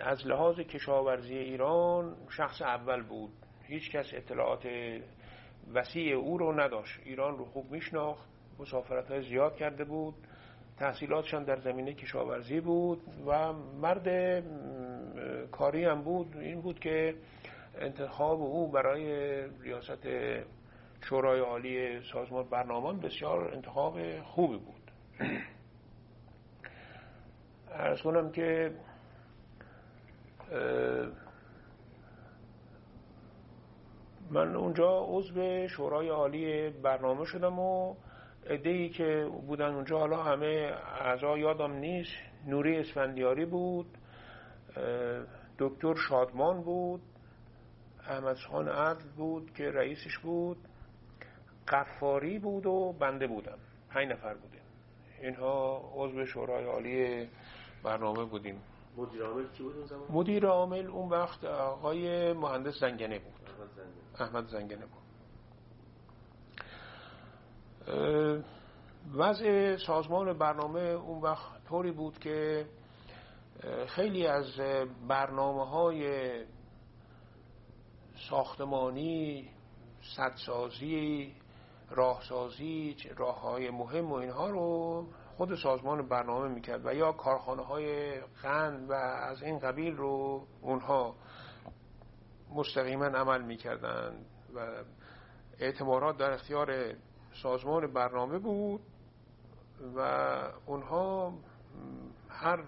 از 0.01 0.27
لحاظ 0.27 0.61
کشاورزی 0.61 1.35
ایران 1.35 2.17
شخص 2.37 2.63
اول 2.63 3.03
بود. 3.03 3.33
هیچ 3.63 3.91
کس 3.91 4.07
اطلاعات 4.15 4.69
وسیع 5.75 6.17
او 6.17 6.39
رو 6.39 6.61
نداشت. 6.61 7.01
ایران 7.05 7.39
رو 7.39 7.45
خوب 7.45 7.71
میشناخت 7.71 8.29
مسافرت 8.59 9.11
های 9.11 9.23
زیاد 9.23 9.57
کرده 9.57 9.85
بود 9.85 10.15
تحصیلاتشان 10.79 11.45
در 11.45 11.57
زمینه 11.57 11.95
کشاورزی 11.95 12.61
بود 12.61 13.01
و 13.27 13.53
مرد 13.53 14.43
کاری 15.51 15.85
هم 15.85 16.03
بود. 16.03 16.37
این 16.37 16.61
بود 16.61 16.79
که 16.79 17.15
انتخاب 17.79 18.41
او 18.43 18.71
برای 18.71 19.07
ریاست 19.63 20.07
شورای 21.01 21.41
عالی 21.41 22.01
سازمان 22.13 22.49
برنامه 22.49 23.01
بسیار 23.01 23.55
انتخاب 23.55 24.21
خوبی 24.21 24.59
بود. 24.59 24.91
ارز 27.71 28.03
کنم 28.03 28.33
که 28.33 28.73
من 34.31 34.57
اونجا 34.57 35.05
عضو 35.09 35.69
شورای 35.69 36.09
عالی 36.09 36.71
برنامه 36.71 37.25
شدم 37.25 37.59
و 37.59 37.95
ای 38.51 38.89
که 38.89 39.29
بودن 39.47 39.75
اونجا 39.75 39.99
حالا 39.99 40.23
همه 40.23 40.73
اعضا 41.01 41.39
یادم 41.39 41.73
نیست. 41.73 42.17
نوری 42.47 42.79
اسفندیاری 42.79 43.45
بود 43.45 43.87
دکتر 45.59 45.95
شادمان 46.09 46.63
بود 46.63 47.01
احمد 48.09 48.37
خان 48.37 48.69
عدل 48.69 49.05
بود 49.17 49.55
که 49.55 49.71
رئیسش 49.71 50.19
بود 50.19 50.57
قفاری 51.69 52.39
بود 52.39 52.67
و 52.67 52.93
بنده 53.01 53.27
بودم. 53.27 53.59
پنج 53.91 54.09
نفر 54.09 54.35
بودیم. 54.35 54.61
اینها 55.23 55.83
عضو 55.95 56.27
شورای 56.27 56.65
عالی 56.65 57.29
برنامه 57.85 58.25
بودیم. 58.25 58.63
مدیر 58.97 59.23
عامل 59.23 59.47
کی 59.49 59.63
بود 59.63 59.77
اون 59.77 59.87
زمان؟ 59.87 60.07
مدیر 60.11 60.47
عامل 60.47 60.87
اون 60.87 61.09
وقت 61.09 61.45
آقای 61.45 62.33
مهندس 62.33 62.81
زنگنه 62.81 63.19
بود. 63.19 63.33
احمد 64.21 64.47
زنگنه. 64.47 64.87
بود. 64.87 65.07
وضع 69.15 69.77
سازمان 69.77 70.39
برنامه 70.39 70.81
اون 70.81 71.23
وقت 71.23 71.65
طوری 71.69 71.91
بود 71.93 72.19
که 72.19 72.67
خیلی 73.87 74.27
از 74.27 74.47
برنامه 75.09 75.67
های 75.67 76.31
ساختمانی 78.31 79.49
سدسازی 80.17 81.33
راهسازی 81.91 82.97
راه 83.17 83.41
های 83.41 83.71
مهم 83.71 84.13
و 84.13 84.15
اینها 84.15 84.51
رو 84.51 85.07
خود 85.37 85.55
سازمان 85.55 86.09
برنامه 86.09 86.49
می‌کرد 86.49 86.87
و 86.87 86.95
یا 86.95 87.13
کارخانه 87.13 87.63
های 87.63 88.21
قند 88.21 88.91
و 88.91 88.93
از 88.93 89.43
این 89.43 89.59
قبیل 89.59 89.97
رو 89.97 90.47
اونها 90.61 91.15
مستقیما 92.55 93.05
عمل 93.05 93.43
می‌کردن 93.43 94.25
و 94.55 94.85
اعتبارات 95.59 96.17
در 96.17 96.31
اختیار 96.31 96.95
سازمان 97.43 97.93
برنامه 97.93 98.39
بود 98.39 98.81
و 99.97 100.01
اونها 100.67 101.35
هر 102.29 102.65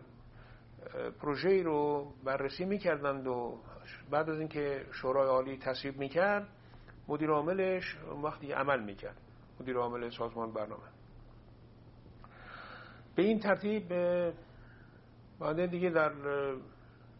پروژه 1.20 1.62
رو 1.62 2.12
بررسی 2.24 2.64
می‌کردند 2.64 3.26
و 3.26 3.58
بعد 4.10 4.30
از 4.30 4.38
اینکه 4.38 4.86
شورای 4.92 5.28
عالی 5.28 5.58
تصویب 5.58 5.98
می‌کرد 5.98 6.48
مدیر 7.08 7.30
عاملش 7.30 7.96
وقتی 8.22 8.52
عمل 8.52 8.82
می‌کرد 8.82 9.16
مدیر 9.60 9.76
عامل 9.76 10.10
سازمان 10.10 10.52
برنامه. 10.52 10.97
به 13.18 13.24
این 13.24 13.38
ترتیب 13.40 13.88
بعد 15.40 15.66
دیگه 15.66 15.90
در 15.90 16.12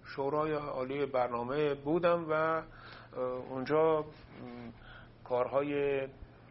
شورای 0.05 0.53
عالی 0.53 1.07
برنامه 1.07 1.75
بودم 1.75 2.27
و 2.31 2.63
اونجا 3.51 4.05
کارهای 5.25 6.03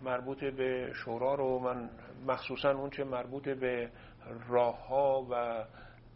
مربوط 0.03 0.43
به 0.43 0.93
شورا 0.93 1.35
رو 1.35 1.59
من 1.59 1.89
مخصوصا 2.27 2.71
اون 2.71 2.89
چه 2.89 3.03
مربوط 3.03 3.49
به 3.49 3.89
راه 4.49 4.87
ها 4.87 5.27
و 5.31 5.63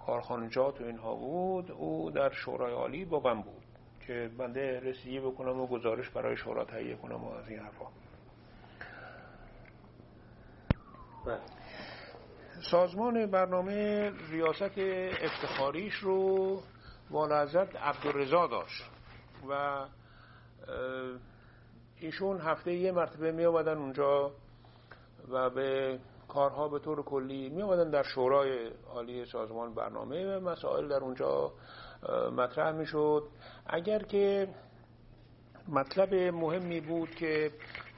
کارخانجات 0.05 0.81
و 0.81 0.83
اینها 0.83 1.15
بود 1.15 1.71
او 1.71 2.11
در 2.11 2.29
شورای 2.29 2.73
عالی 2.73 3.05
با 3.05 3.19
من 3.19 3.41
بود 3.41 3.63
که 4.07 4.31
بنده 4.37 4.79
رسیدگی 4.79 5.19
بکنم 5.19 5.59
و 5.59 5.67
گزارش 5.67 6.09
برای 6.09 6.37
شورا 6.37 6.65
تهیه 6.65 6.95
کنم 6.95 7.23
و 7.23 7.33
از 7.33 7.49
این 7.49 7.59
حرفا 7.59 7.85
بله. 11.25 11.60
سازمان 12.61 13.25
برنامه 13.25 14.11
ریاست 14.29 14.77
افتخاریش 15.21 15.93
رو 15.93 16.61
والا 17.09 17.41
حضرت 17.41 17.75
عبدالرزا 17.75 18.47
داشت 18.47 18.83
و 19.49 19.85
ایشون 21.99 22.41
هفته 22.41 22.73
یه 22.73 22.91
مرتبه 22.91 23.31
می 23.31 23.45
آمدن 23.45 23.77
اونجا 23.77 24.31
و 25.31 25.49
به 25.49 25.99
کارها 26.27 26.67
به 26.67 26.79
طور 26.79 27.03
کلی 27.03 27.49
می 27.49 27.61
آمدن 27.61 27.89
در 27.89 28.03
شورای 28.03 28.69
عالی 28.93 29.25
سازمان 29.25 29.73
برنامه 29.73 30.37
و 30.37 30.49
مسائل 30.49 30.87
در 30.87 30.99
اونجا 30.99 31.51
مطرح 32.37 32.71
می 32.71 32.85
شد. 32.85 33.23
اگر 33.65 33.99
که 34.03 34.47
مطلب 35.67 36.13
مهمی 36.13 36.81
بود 36.81 37.09
که 37.09 37.51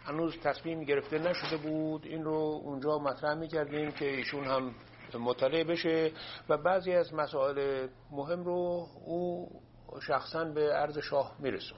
هنوز 0.05 0.39
تصمیم 0.43 0.83
گرفته 0.83 1.19
نشده 1.19 1.57
بود 1.57 2.05
این 2.05 2.23
رو 2.23 2.61
اونجا 2.63 2.97
مطرح 2.97 3.33
می 3.33 3.47
کردیم 3.47 3.91
که 3.91 4.05
ایشون 4.05 4.43
هم 4.43 4.75
مطالعه 5.19 5.63
بشه 5.63 6.11
و 6.49 6.57
بعضی 6.57 6.93
از 6.93 7.13
مسائل 7.13 7.87
مهم 8.11 8.43
رو 8.43 8.87
او 9.05 9.47
شخصا 10.07 10.45
به 10.45 10.73
عرض 10.73 10.97
شاه 10.97 11.35
می 11.39 11.51
رسون. 11.51 11.77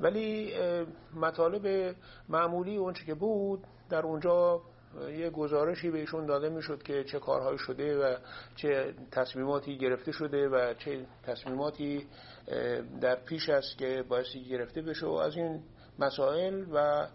ولی 0.00 0.54
مطالب 1.14 1.96
معمولی 2.28 2.76
اونچه 2.76 3.04
که 3.04 3.14
بود 3.14 3.64
در 3.90 4.02
اونجا 4.02 4.62
یه 5.00 5.30
گزارشی 5.30 5.90
بهشون 5.90 6.26
داده 6.26 6.48
می‌شد 6.48 6.82
که 6.82 7.04
چه 7.04 7.18
کارهایی 7.18 7.58
شده 7.58 7.98
و 7.98 8.16
چه 8.56 8.94
تصمیماتی 9.10 9.78
گرفته 9.78 10.12
شده 10.12 10.48
و 10.48 10.74
چه 10.74 11.06
تصمیماتی 11.22 12.06
در 13.00 13.14
پیش 13.14 13.48
است 13.48 13.78
که 13.78 14.04
بایستی 14.08 14.44
گرفته 14.44 14.82
بشه 14.82 15.06
و 15.06 15.12
از 15.12 15.36
این 15.36 15.62
مسائل 15.98 16.64
و 16.72 17.06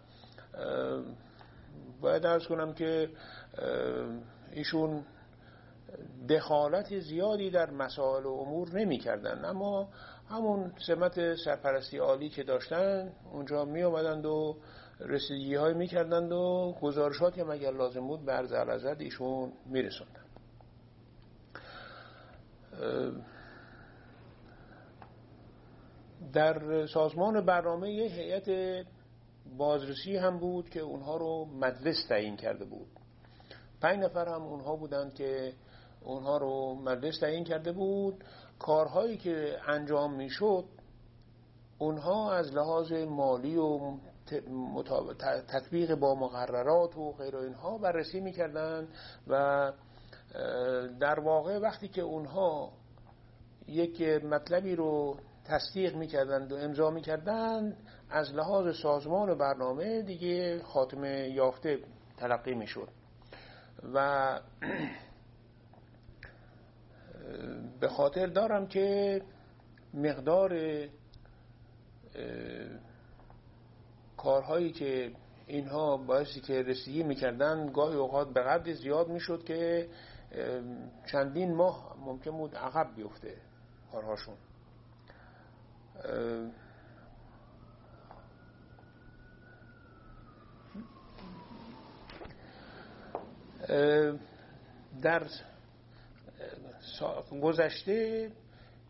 باید 2.01 2.25
ارز 2.25 2.47
کنم 2.47 2.73
که 2.73 3.09
ایشون 4.51 5.03
دخالت 6.29 6.99
زیادی 6.99 7.49
در 7.49 7.69
مسائل 7.69 8.25
و 8.25 8.29
امور 8.29 8.69
نمی 8.69 8.97
کردن 8.97 9.45
اما 9.45 9.89
همون 10.29 10.71
سمت 10.87 11.35
سرپرستی 11.35 11.97
عالی 11.97 12.29
که 12.29 12.43
داشتن 12.43 13.11
اونجا 13.33 13.65
می 13.65 13.83
آمدند 13.83 14.25
و 14.25 14.57
رسیدگی 14.99 15.55
های 15.55 15.73
می 15.73 15.87
کردند 15.87 16.31
و 16.31 16.75
گزارشاتی 16.81 17.41
هم 17.41 17.49
اگر 17.49 17.71
لازم 17.71 18.07
بود 18.07 18.25
به 18.25 18.31
عرض 18.31 18.85
ایشون 18.99 19.51
می 19.65 19.81
رسندن. 19.81 20.21
در 26.33 26.85
سازمان 26.85 27.45
برنامه 27.45 27.91
یه 27.91 28.11
هیئت 28.11 28.85
بازرسی 29.57 30.17
هم 30.17 30.39
بود 30.39 30.69
که 30.69 30.79
اونها 30.79 31.17
رو 31.17 31.45
مجلس 31.45 32.05
تعیین 32.09 32.35
کرده 32.35 32.65
بود. 32.65 32.87
پنج 33.81 33.99
نفر 33.99 34.27
هم 34.27 34.41
اونها 34.41 34.75
بودند 34.75 35.13
که 35.13 35.53
اونها 36.01 36.37
رو 36.37 36.75
مجلس 36.75 37.19
تعیین 37.19 37.43
کرده 37.43 37.71
بود. 37.71 38.23
کارهایی 38.59 39.17
که 39.17 39.57
انجام 39.67 40.13
می‌شد 40.13 40.65
اونها 41.77 42.33
از 42.33 42.53
لحاظ 42.53 42.91
مالی 42.91 43.57
و 43.57 43.97
تطبیق 45.47 45.95
با 45.95 46.15
مقررات 46.15 46.97
و 46.97 47.11
غیر 47.11 47.37
اینها 47.37 47.77
بررسی 47.77 48.19
می‌کردن 48.19 48.87
و 49.27 49.71
در 50.99 51.19
واقع 51.19 51.57
وقتی 51.57 51.87
که 51.87 52.01
اونها 52.01 52.71
یک 53.67 54.01
مطلبی 54.01 54.75
رو 54.75 55.17
تصدیق 55.47 55.95
می‌کردند 55.95 56.51
و 56.51 56.55
امضا 56.55 56.89
می‌کردند 56.89 57.77
از 58.09 58.33
لحاظ 58.33 58.75
سازمان 58.81 59.37
برنامه 59.37 60.01
دیگه 60.01 60.61
خاتمه 60.63 61.29
یافته 61.29 61.79
تلقی 62.17 62.53
می‌شد. 62.53 62.89
و 63.93 64.39
به 67.79 67.87
خاطر 67.87 68.25
دارم 68.25 68.67
که 68.67 69.21
مقدار 69.93 70.53
کارهایی 74.17 74.71
که 74.71 75.11
اینها 75.47 75.97
باعثی 75.97 76.41
که 76.41 76.61
رسیدگی 76.61 77.03
می‌کردن 77.03 77.71
گاهی 77.71 77.95
اوقات 77.95 78.33
به 78.33 78.41
قدری 78.41 78.73
زیاد 78.73 79.07
می‌شد 79.07 79.43
که 79.43 79.89
چندین 81.11 81.55
ماه 81.55 81.95
ممکن 82.05 82.31
بود 82.31 82.55
عقب 82.55 82.95
بیفته 82.95 83.37
کارهاشون. 83.91 84.35
در 95.01 95.27
گذشته 97.41 98.31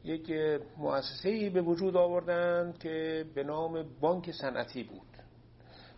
یک 0.04 0.32
مؤسسه 0.78 1.50
به 1.50 1.62
وجود 1.62 1.98
آوردند 1.98 2.78
که 2.80 3.26
به 3.36 3.44
نام 3.44 3.86
بانک 4.02 4.32
صنعتی 4.32 4.84
بود. 4.84 5.08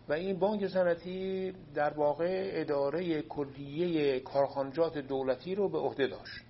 و 0.08 0.12
این 0.12 0.38
بانک 0.38 0.66
صنعتی 0.66 1.54
در 1.74 1.90
واقع 1.94 2.50
اداره 2.52 3.22
کلیه 3.22 4.20
کارخانجات 4.20 4.98
دولتی 4.98 5.54
رو 5.54 5.68
به 5.68 5.78
عهده 5.78 6.06
داشت. 6.06 6.49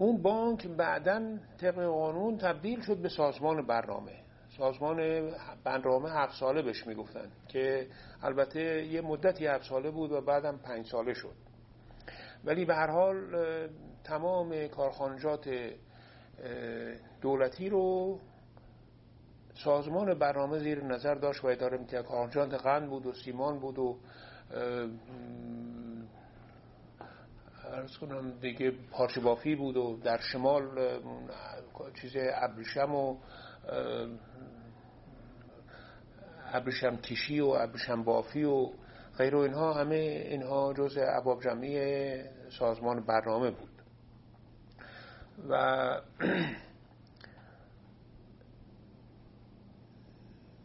اون 0.00 0.22
بانک 0.22 0.66
بعدا 0.66 1.38
طبق 1.60 1.84
قانون 1.84 2.38
تبدیل 2.38 2.80
شد 2.80 2.96
به 2.96 3.08
سازمان 3.08 3.66
برنامه. 3.66 4.12
سازمان 4.58 5.30
برنامه 5.64 6.10
هفت 6.10 6.34
ساله 6.40 6.62
بهش 6.62 6.86
می‌گفتن 6.86 7.28
که 7.48 7.86
البته 8.22 8.86
یه 8.86 9.00
مدتی 9.00 9.46
هفت 9.46 9.68
ساله 9.68 9.90
بود 9.90 10.12
و 10.12 10.20
بعدم 10.20 10.56
پنج 10.56 10.86
ساله 10.86 11.14
شد. 11.14 11.34
ولی 12.44 12.64
به 12.64 12.74
هر 12.74 12.90
حال 12.90 13.16
تمام 14.04 14.68
کارخانجات 14.68 15.50
دولتی 17.20 17.68
رو 17.68 18.18
سازمان 19.54 20.18
برنامه 20.18 20.58
زیر 20.58 20.84
نظر 20.84 21.14
داشت 21.14 21.44
و 21.44 21.46
اداره 21.46 21.78
می‌کرد. 21.78 22.04
کارخانجات 22.04 22.54
قند 22.54 22.88
بود 22.88 23.06
و 23.06 23.12
سیمان 23.12 23.58
بود 23.58 23.78
و 23.78 23.96
ارز 27.70 27.96
کنم 27.96 28.30
دیگه 28.30 28.70
پارچه 28.90 29.20
بافی 29.20 29.54
بود 29.54 29.76
و 29.76 30.00
در 30.04 30.20
شمال 30.32 31.00
چیز 32.00 32.12
ابریشم 32.16 32.94
و 32.94 33.16
ابریشم 36.52 36.96
کشی 36.96 37.40
و 37.40 37.46
ابریشم 37.46 38.04
بافی 38.04 38.44
و 38.44 38.70
غیر 39.18 39.34
و 39.34 39.38
اینها 39.38 39.72
همه 39.72 39.94
اینها 40.30 40.72
جز 40.72 40.96
عباب 40.96 41.42
جمعی 41.42 42.14
سازمان 42.58 43.06
برنامه 43.06 43.50
بود. 43.50 43.82
و 45.48 46.00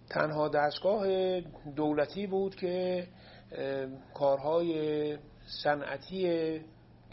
تنها 0.09 0.49
دستگاه 0.49 1.07
دولتی 1.75 2.27
بود 2.27 2.55
که 2.55 3.07
کارهای 4.13 5.17
صنعتی 5.63 6.61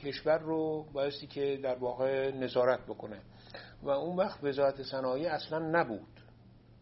کشور 0.02 0.38
رو 0.38 0.86
بایستی 0.92 1.26
که 1.26 1.60
در 1.62 1.74
واقع 1.74 2.30
نظارت 2.30 2.80
بکنه. 2.86 3.20
و 3.82 3.90
اون 3.90 4.16
وقت 4.16 4.44
وزارت 4.44 4.82
صنایع 4.82 5.32
اصلا 5.32 5.58
نبود 5.58 6.20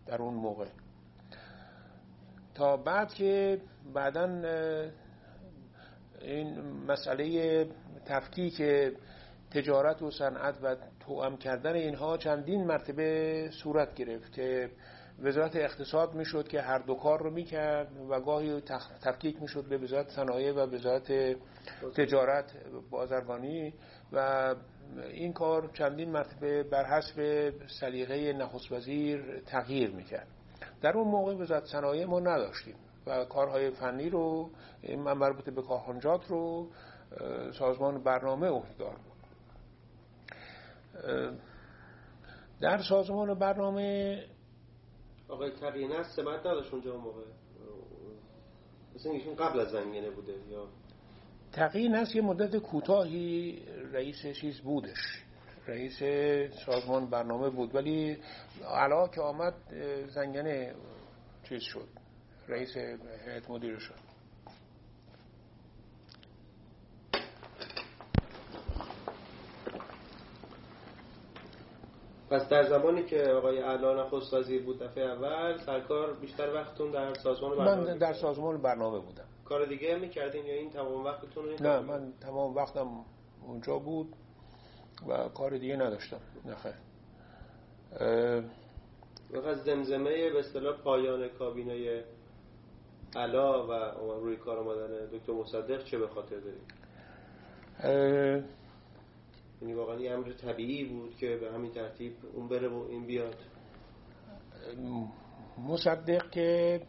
در 0.07 0.23
اون 0.23 0.35
موقع. 0.35 0.67
تا 2.55 2.77
بعد 2.77 3.15
که 3.15 3.61
بعدا 3.95 4.25
این 6.21 6.61
مسئله 6.63 7.67
تفکیک 8.07 8.63
تجارت 9.51 10.03
و 10.03 10.11
صنعت 10.11 10.55
و 10.63 10.77
توام 11.11 11.37
کردن 11.37 11.75
اینها 11.75 12.16
چندین 12.16 12.64
مرتبه 12.64 13.51
صورت 13.62 13.94
گرفت 13.94 14.33
که 14.33 14.70
وزارت 15.23 15.57
اقتصاد 15.57 16.14
می‌شد 16.14 16.49
که 16.49 16.61
هر 16.61 16.79
دو 16.79 16.94
کار 16.94 17.23
رو 17.23 17.31
می‌کرد 17.31 17.88
و 18.11 18.20
گاهی 18.20 18.61
تفکیک 19.03 19.42
می‌شد 19.42 19.64
به 19.64 19.79
وزارت 19.79 20.09
صنایع 20.09 20.53
و 20.53 20.59
وزارت 20.59 21.37
تجارت 21.96 22.53
بازرگانی 22.90 23.75
و 24.12 24.55
این 25.12 25.33
کار 25.33 25.70
چندین 25.75 26.11
مرتبه 26.11 26.62
بر 26.62 26.85
حسب 26.85 27.51
سلیقه 27.81 28.33
نخست 28.33 28.73
وزیر 28.73 29.42
تغییر 29.46 29.90
می‌کرد. 29.90 30.27
در 30.83 30.96
اون 30.96 31.09
موقع 31.09 31.35
وزارت 31.35 31.64
صنایع 31.64 32.05
ما 32.05 32.20
نداشتیم 32.20 32.75
و 33.07 33.25
کارهای 33.25 33.70
فنی 33.70 34.11
رو 34.11 34.51
مربوط 34.96 35.51
به 35.51 35.62
کارخانجات 35.62 36.27
رو 36.27 36.68
سازمان 37.59 38.03
برنامه 38.03 38.49
عهدهدار 38.49 38.90
بود 38.90 39.10
در 42.61 42.79
سازمان 42.89 43.35
برنامه 43.35 44.25
آقای 45.29 45.51
تقیینه 45.51 46.03
سمت 46.03 46.41
نداشت 46.41 46.73
اونجا 46.75 46.97
موقع. 46.97 47.23
مثل 48.95 49.09
ایشون 49.09 49.35
قبل 49.35 49.61
از 49.61 49.69
زنگینه 49.69 50.11
بوده 50.11 50.33
یا؟ 50.33 50.69
تقیی 51.53 51.89
نست 51.89 52.17
یه 52.17 52.23
مدت 52.23 52.57
کوتاهی 52.57 53.63
رئیس 53.93 54.27
چیز 54.27 54.61
بودش. 54.61 55.25
رئیس 55.67 55.99
سازمان 56.67 57.11
برنامه 57.11 57.51
بود 57.51 57.75
ولی 57.75 58.19
علا 58.69 59.09
که 59.09 59.21
آمد 59.21 59.55
زنگنه 60.09 60.75
چیز 61.49 61.63
شد. 61.63 61.89
رئیس 62.49 62.77
هیئت 63.27 63.51
مدیر 63.51 63.79
شد. 63.79 64.10
پس 72.31 72.49
در 72.49 72.69
زمانی 72.69 73.03
که 73.03 73.23
آقای 73.23 73.59
علان 73.59 73.99
نخست 73.99 74.35
وزیر 74.35 74.62
بود 74.62 74.79
دفعه 74.79 75.05
اول 75.05 75.59
سرکار 75.59 76.12
بیشتر 76.12 76.55
وقتتون 76.55 76.90
در 76.90 77.14
سازمان 77.14 77.59
برنامه 77.59 77.90
من 77.90 77.99
در 77.99 78.12
سازمان 78.12 78.62
برنامه 78.62 78.99
بودم. 78.99 79.25
کار 79.45 79.64
دیگه 79.64 79.97
می‌کردین 79.97 80.47
یا 80.47 80.55
این 80.55 80.71
تمام 80.71 81.05
وقتتون 81.05 81.45
رو 81.45 81.57
نه 81.61 81.81
من 81.81 82.12
تمام 82.21 82.55
وقتم 82.55 83.05
اونجا 83.47 83.79
بود 83.79 84.16
و 85.09 85.29
کار 85.29 85.59
دیگه 85.59 85.77
نداشتم. 85.77 86.21
نخیر 86.45 86.75
و 89.31 89.55
زمزمه 89.55 90.31
به 90.31 90.38
اصطلاح 90.38 90.77
پایان 90.77 91.29
کابینه 91.29 92.05
علا 93.16 93.66
و 93.66 93.73
روی 94.21 94.37
کار 94.37 94.59
آمدن 94.59 95.07
دکتر 95.07 95.33
مصدق 95.33 95.85
چه 95.85 95.99
به 95.99 96.09
خاطر 96.09 96.37
دارید؟ 96.37 96.73
یعنی 99.62 99.75
واقعا 99.75 100.01
یه 100.01 100.12
امر 100.12 100.33
طبیعی 100.33 100.85
بود 100.85 101.16
که 101.16 101.37
به 101.37 101.53
همین 101.53 101.73
ترتیب 101.73 102.12
اون 102.35 102.49
بره 102.49 102.68
و 102.68 102.87
این 102.90 103.07
بیاد. 103.07 103.37
مصدق 105.59 106.31
که 106.31 106.81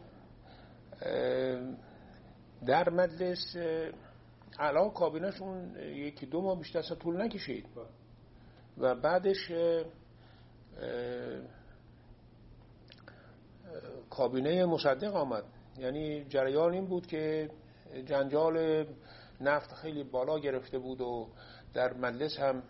در 2.66 2.88
مجلس 2.90 3.56
علا 4.58 4.88
کابینشون 4.88 5.76
یکی 5.76 6.26
دو 6.26 6.40
ماه 6.40 6.58
بیشتر 6.58 6.82
طول 6.82 7.22
نکشید. 7.22 7.66
و 8.78 8.94
بعدش 8.94 9.52
کابینه 14.10 14.66
مصدق 14.66 15.16
آمد. 15.16 15.44
یعنی 15.78 16.24
جریان 16.24 16.72
این 16.72 16.86
بود 16.86 17.06
که 17.06 17.50
جنجال 18.06 18.86
نفت 19.40 19.72
خیلی 19.72 20.04
بالا 20.04 20.38
گرفته 20.38 20.78
بود 20.78 21.00
و 21.00 21.28
در 21.74 21.92
مجلس 21.94 22.38
هم 22.38 22.62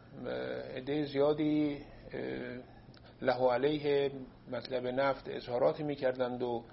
عده 0.77 1.05
زیادی 1.05 1.79
له 3.23 3.53
علیه 3.53 4.11
مطلب 4.53 4.87
نفت 4.87 5.29
اظهاراتی 5.29 5.83
می‌کردند 5.83 6.43
و 6.43 6.65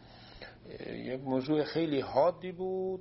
یک 0.90 1.22
موضوع 1.22 1.64
خیلی 1.64 2.00
حادی 2.00 2.52
بود 2.52 3.00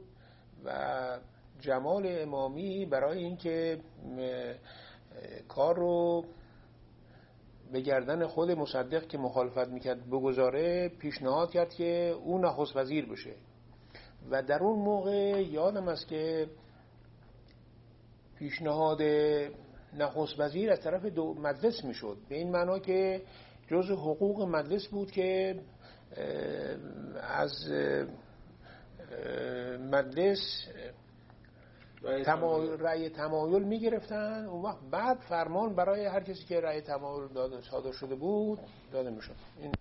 و 0.64 1.18
جمال 1.60 2.02
امامی 2.06 2.86
برای 2.86 3.18
اینکه 3.18 3.80
کار 5.48 5.76
رو 5.76 6.24
به 7.72 7.80
گردن 7.80 8.26
خود 8.26 8.50
مصدق 8.50 9.06
که 9.06 9.18
مخالفت 9.18 9.68
می‌کرد 9.68 10.06
بگذاره 10.06 10.88
پیشنهاد 10.88 11.50
کرد 11.50 11.74
که 11.74 12.14
او 12.24 12.38
نخست 12.38 12.76
وزیر 12.76 13.06
بشه. 13.06 13.34
و 14.30 14.42
در 14.42 14.62
اون 14.62 14.78
موقع 14.78 15.42
یادم 15.42 15.88
است 15.88 16.08
که 16.08 16.46
پیشنهاد 18.38 19.03
نخست 19.98 20.40
وزیر 20.40 20.70
از 20.70 20.81
طرف 20.81 21.05
دو 21.05 21.35
مجلس 21.35 21.85
می‌شد. 21.85 22.16
به 22.29 22.37
این 22.37 22.51
معنا 22.51 22.79
که 22.79 23.22
جز 23.70 23.90
حقوق 23.90 24.42
مجلس 24.42 24.88
بود 24.88 25.11
که 25.11 25.61
از 27.20 27.53
مجلس 29.92 30.38
رأی 32.79 33.09
تمایل 33.09 33.62
می 33.62 33.81
گرفتن 33.81 34.44
اون 34.44 34.62
وقت 34.62 34.79
بعد 34.90 35.18
فرمان 35.18 35.74
برای 35.74 36.07
هر 36.07 36.20
کسی 36.20 36.44
که 36.44 36.61
رأی 36.61 36.81
تمایل 36.81 37.29
داده 37.29 37.61
صادر 37.61 37.92
شده 37.92 38.14
بود 38.14 38.59
داده 38.92 39.11
می 39.11 39.22
شد 39.22 39.35
این 39.61 39.72